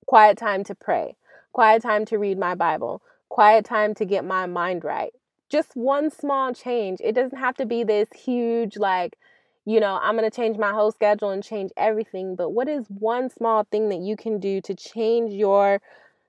quiet 0.05 0.37
time 0.37 0.65
to 0.65 0.75
pray, 0.75 1.15
quiet 1.53 1.81
time 1.81 2.05
to 2.05 2.19
read 2.19 2.37
my 2.37 2.53
Bible, 2.53 3.01
quiet 3.29 3.65
time 3.65 3.95
to 3.95 4.05
get 4.05 4.25
my 4.25 4.47
mind 4.47 4.83
right. 4.83 5.13
Just 5.49 5.77
one 5.77 6.11
small 6.11 6.53
change. 6.53 6.99
It 7.05 7.15
doesn't 7.15 7.39
have 7.39 7.57
to 7.59 7.65
be 7.65 7.85
this 7.85 8.09
huge, 8.13 8.77
like, 8.77 9.17
you 9.65 9.79
know, 9.79 10.01
I'm 10.03 10.17
going 10.17 10.29
to 10.29 10.37
change 10.37 10.59
my 10.59 10.73
whole 10.73 10.91
schedule 10.91 11.31
and 11.31 11.41
change 11.41 11.71
everything. 11.77 12.35
But 12.35 12.51
what 12.51 12.69
is 12.69 12.85
one 12.89 13.31
small 13.31 13.63
thing 13.63 13.89
that 13.91 14.01
you 14.01 14.17
can 14.17 14.41
do 14.41 14.61
to 14.63 14.75
change 14.75 15.33
your 15.33 15.81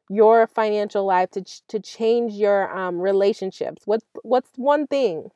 your 0.07 0.45
financial 0.45 1.03
life 1.03 1.31
to 1.31 1.43
to 1.69 1.79
change 1.79 2.33
your 2.33 2.71
um, 2.77 2.99
relationships? 3.01 3.81
What's 3.85 4.05
what's 4.21 4.51
one 4.55 4.85
thing? 4.85 5.31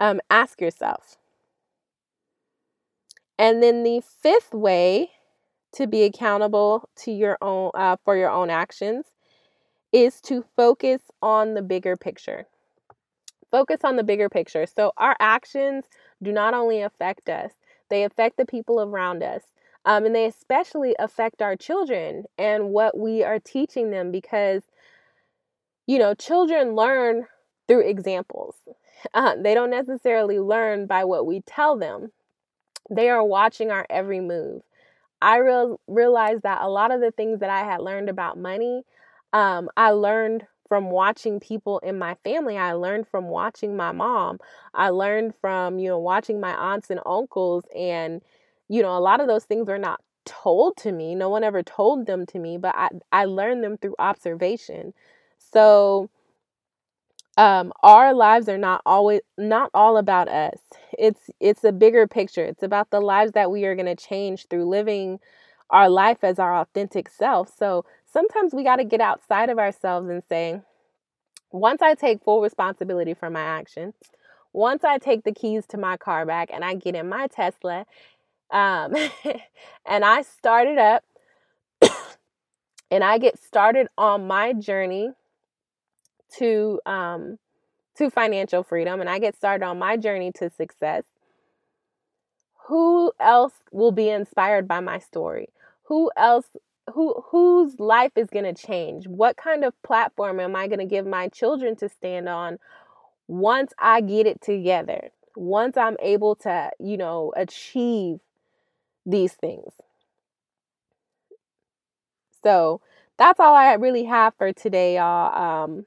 Um, 0.00 0.20
ask 0.28 0.60
yourself. 0.60 1.16
And 3.38 3.62
then 3.62 3.82
the 3.82 4.00
fifth 4.00 4.54
way 4.54 5.10
to 5.74 5.86
be 5.86 6.04
accountable 6.04 6.88
to 6.96 7.12
your 7.12 7.36
own 7.42 7.70
uh, 7.74 7.96
for 8.04 8.16
your 8.16 8.30
own 8.30 8.50
actions 8.50 9.06
is 9.92 10.20
to 10.22 10.44
focus 10.56 11.02
on 11.22 11.54
the 11.54 11.62
bigger 11.62 11.96
picture. 11.96 12.46
Focus 13.50 13.80
on 13.84 13.96
the 13.96 14.04
bigger 14.04 14.28
picture. 14.28 14.66
So 14.66 14.92
our 14.96 15.16
actions 15.20 15.84
do 16.22 16.32
not 16.32 16.54
only 16.54 16.82
affect 16.82 17.28
us, 17.28 17.52
they 17.90 18.04
affect 18.04 18.36
the 18.36 18.46
people 18.46 18.80
around 18.80 19.22
us. 19.22 19.42
Um, 19.84 20.04
and 20.04 20.14
they 20.14 20.26
especially 20.26 20.96
affect 20.98 21.40
our 21.40 21.54
children 21.56 22.24
and 22.36 22.70
what 22.70 22.98
we 22.98 23.22
are 23.22 23.38
teaching 23.38 23.90
them 23.90 24.10
because, 24.10 24.62
you 25.86 25.98
know, 25.98 26.14
children 26.14 26.74
learn 26.74 27.26
through 27.68 27.88
examples. 27.88 28.54
Uh, 29.12 29.36
they 29.36 29.52
don't 29.52 29.70
necessarily 29.70 30.40
learn 30.40 30.86
by 30.86 31.04
what 31.04 31.26
we 31.26 31.42
tell 31.42 31.76
them. 31.76 32.10
They 32.90 33.08
are 33.10 33.24
watching 33.24 33.70
our 33.70 33.86
every 33.90 34.20
move. 34.20 34.62
I 35.22 35.38
real, 35.38 35.80
realized 35.88 36.42
that 36.42 36.62
a 36.62 36.68
lot 36.68 36.92
of 36.92 37.00
the 37.00 37.10
things 37.10 37.40
that 37.40 37.50
I 37.50 37.60
had 37.64 37.80
learned 37.80 38.08
about 38.08 38.38
money, 38.38 38.84
um, 39.32 39.70
I 39.76 39.90
learned 39.92 40.46
from 40.68 40.90
watching 40.90 41.40
people 41.40 41.78
in 41.80 41.98
my 41.98 42.16
family. 42.24 42.58
I 42.58 42.72
learned 42.74 43.08
from 43.08 43.28
watching 43.28 43.76
my 43.76 43.92
mom. 43.92 44.38
I 44.74 44.90
learned 44.90 45.34
from, 45.40 45.78
you 45.78 45.88
know, 45.88 45.98
watching 45.98 46.40
my 46.40 46.52
aunts 46.54 46.90
and 46.90 47.00
uncles. 47.06 47.64
And, 47.76 48.22
you 48.68 48.82
know, 48.82 48.96
a 48.96 49.00
lot 49.00 49.20
of 49.20 49.28
those 49.28 49.44
things 49.44 49.68
are 49.68 49.78
not 49.78 50.00
told 50.24 50.76
to 50.78 50.92
me. 50.92 51.14
No 51.14 51.28
one 51.28 51.44
ever 51.44 51.62
told 51.62 52.06
them 52.06 52.26
to 52.26 52.38
me, 52.38 52.58
but 52.58 52.74
I, 52.76 52.90
I 53.12 53.24
learned 53.26 53.64
them 53.64 53.78
through 53.78 53.94
observation. 53.98 54.92
So, 55.38 56.10
um, 57.36 57.72
our 57.82 58.14
lives 58.14 58.48
are 58.48 58.58
not 58.58 58.82
always 58.86 59.20
not 59.38 59.70
all 59.74 59.96
about 59.98 60.28
us. 60.28 60.58
It's 60.98 61.30
it's 61.40 61.64
a 61.64 61.72
bigger 61.72 62.06
picture. 62.06 62.44
It's 62.44 62.62
about 62.62 62.90
the 62.90 63.00
lives 63.00 63.32
that 63.32 63.50
we 63.50 63.64
are 63.66 63.74
going 63.74 63.94
to 63.94 63.96
change 63.96 64.46
through 64.48 64.66
living 64.66 65.20
our 65.70 65.88
life 65.90 66.18
as 66.22 66.38
our 66.38 66.56
authentic 66.56 67.08
self. 67.10 67.52
So 67.56 67.84
sometimes 68.12 68.54
we 68.54 68.64
got 68.64 68.76
to 68.76 68.84
get 68.84 69.00
outside 69.00 69.50
of 69.50 69.58
ourselves 69.58 70.08
and 70.08 70.22
say 70.28 70.60
once 71.52 71.82
i 71.82 71.94
take 71.94 72.22
full 72.22 72.40
responsibility 72.40 73.14
for 73.14 73.30
my 73.30 73.40
actions 73.40 73.94
once 74.52 74.84
i 74.84 74.98
take 74.98 75.24
the 75.24 75.32
keys 75.32 75.64
to 75.66 75.78
my 75.78 75.96
car 75.96 76.26
back 76.26 76.50
and 76.52 76.64
i 76.64 76.74
get 76.74 76.94
in 76.94 77.08
my 77.08 77.26
tesla 77.28 77.84
um, 78.50 78.94
and 79.86 80.04
i 80.04 80.22
start 80.22 80.68
it 80.68 80.78
up 80.78 81.04
and 82.90 83.04
i 83.04 83.18
get 83.18 83.42
started 83.42 83.88
on 83.98 84.26
my 84.26 84.52
journey 84.52 85.10
to 86.38 86.80
um 86.86 87.38
to 87.96 88.10
financial 88.10 88.62
freedom 88.62 89.00
and 89.00 89.10
I 89.10 89.18
get 89.18 89.36
started 89.36 89.64
on 89.64 89.78
my 89.78 89.96
journey 89.96 90.32
to 90.36 90.50
success, 90.50 91.04
who 92.66 93.12
else 93.20 93.52
will 93.72 93.92
be 93.92 94.08
inspired 94.10 94.66
by 94.66 94.80
my 94.80 94.98
story? 94.98 95.48
Who 95.84 96.10
else 96.16 96.46
who 96.92 97.22
whose 97.30 97.78
life 97.80 98.12
is 98.16 98.28
going 98.30 98.44
to 98.44 98.54
change? 98.66 99.06
What 99.06 99.36
kind 99.36 99.64
of 99.64 99.80
platform 99.82 100.40
am 100.40 100.56
I 100.56 100.66
going 100.68 100.78
to 100.80 100.84
give 100.86 101.06
my 101.06 101.28
children 101.28 101.76
to 101.76 101.88
stand 101.88 102.28
on 102.28 102.58
once 103.28 103.72
I 103.78 104.00
get 104.02 104.26
it 104.26 104.40
together? 104.42 105.10
Once 105.36 105.76
I'm 105.76 105.96
able 106.00 106.36
to, 106.36 106.70
you 106.80 106.96
know, 106.96 107.32
achieve 107.36 108.20
these 109.06 109.34
things. 109.34 109.72
So, 112.42 112.80
that's 113.18 113.40
all 113.40 113.54
I 113.54 113.72
really 113.74 114.04
have 114.04 114.34
for 114.36 114.52
today, 114.52 114.96
y'all. 114.96 115.64
Um, 115.64 115.86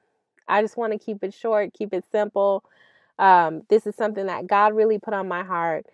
I 0.50 0.62
just 0.62 0.76
want 0.76 0.92
to 0.92 0.98
keep 0.98 1.22
it 1.22 1.32
short, 1.32 1.72
keep 1.72 1.94
it 1.94 2.04
simple. 2.10 2.64
Um, 3.18 3.62
this 3.68 3.86
is 3.86 3.94
something 3.94 4.26
that 4.26 4.46
God 4.46 4.74
really 4.74 4.98
put 4.98 5.14
on 5.14 5.28
my 5.28 5.44
heart. 5.44 5.86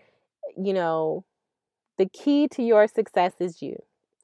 You 0.56 0.72
know, 0.72 1.24
the 1.98 2.06
key 2.06 2.48
to 2.48 2.62
your 2.62 2.86
success 2.88 3.34
is 3.40 3.62
you. 3.62 3.82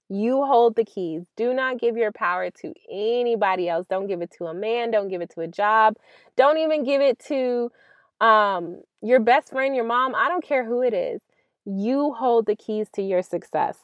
You 0.08 0.44
hold 0.44 0.76
the 0.76 0.84
keys. 0.84 1.22
Do 1.36 1.54
not 1.54 1.80
give 1.80 1.96
your 1.96 2.12
power 2.12 2.50
to 2.50 2.74
anybody 2.90 3.68
else. 3.68 3.86
Don't 3.88 4.06
give 4.06 4.20
it 4.20 4.30
to 4.38 4.46
a 4.46 4.54
man. 4.54 4.90
Don't 4.90 5.08
give 5.08 5.22
it 5.22 5.30
to 5.30 5.40
a 5.40 5.48
job. 5.48 5.96
Don't 6.36 6.58
even 6.58 6.84
give 6.84 7.00
it 7.00 7.18
to 7.28 7.72
um, 8.20 8.82
your 9.00 9.20
best 9.20 9.50
friend, 9.50 9.74
your 9.74 9.86
mom. 9.86 10.14
I 10.14 10.28
don't 10.28 10.44
care 10.44 10.64
who 10.64 10.82
it 10.82 10.94
is. 10.94 11.20
You 11.64 12.12
hold 12.12 12.46
the 12.46 12.56
keys 12.56 12.88
to 12.94 13.02
your 13.02 13.22
success. 13.22 13.78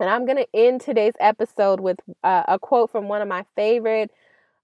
And 0.00 0.10
I'm 0.10 0.26
going 0.26 0.38
to 0.38 0.48
end 0.54 0.80
today's 0.80 1.14
episode 1.20 1.80
with 1.80 1.98
uh, 2.22 2.44
a 2.48 2.58
quote 2.58 2.90
from 2.90 3.08
one 3.08 3.22
of 3.22 3.28
my 3.28 3.44
favorite 3.54 4.10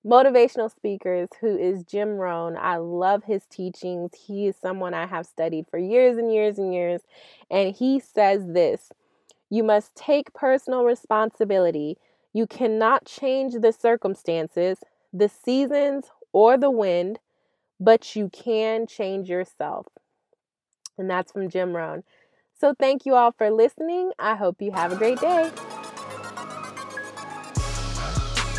motivational 0.05 0.71
speakers 0.71 1.29
who 1.41 1.57
is 1.57 1.85
Jim 1.85 2.17
Rohn. 2.17 2.57
I 2.57 2.77
love 2.77 3.25
his 3.25 3.45
teachings. 3.47 4.13
He 4.15 4.47
is 4.47 4.57
someone 4.57 4.95
I 4.95 5.07
have 5.07 5.27
studied 5.27 5.67
for 5.71 5.79
years 5.79 6.19
and 6.19 6.33
years 6.33 6.59
and 6.59 6.75
years. 6.75 7.03
And 7.51 7.75
he 7.75 8.01
says 8.01 8.43
this 8.47 8.91
You 9.51 9.63
must 9.63 9.95
take 9.95 10.35
personal 10.35 10.85
responsibility. 10.85 11.99
You 12.33 12.47
cannot 12.47 13.05
change 13.05 13.55
the 13.55 13.73
circumstances, 13.73 14.79
the 15.13 15.29
seasons, 15.29 16.07
or 16.33 16.57
the 16.57 16.71
wind, 16.71 17.19
but 17.79 18.17
you 18.17 18.31
can 18.31 18.87
change 18.87 19.29
yourself. 19.29 19.87
And 20.99 21.09
that's 21.11 21.33
from 21.33 21.51
Jim 21.51 21.77
Rohn. 21.77 22.05
So, 22.59 22.75
thank 22.79 23.07
you 23.07 23.15
all 23.15 23.33
for 23.33 23.51
listening. 23.51 24.13
I 24.19 24.37
hope 24.37 24.63
you 24.63 24.73
have 24.73 24.93
a 24.93 24.97
great 24.97 25.21
day. 25.21 25.51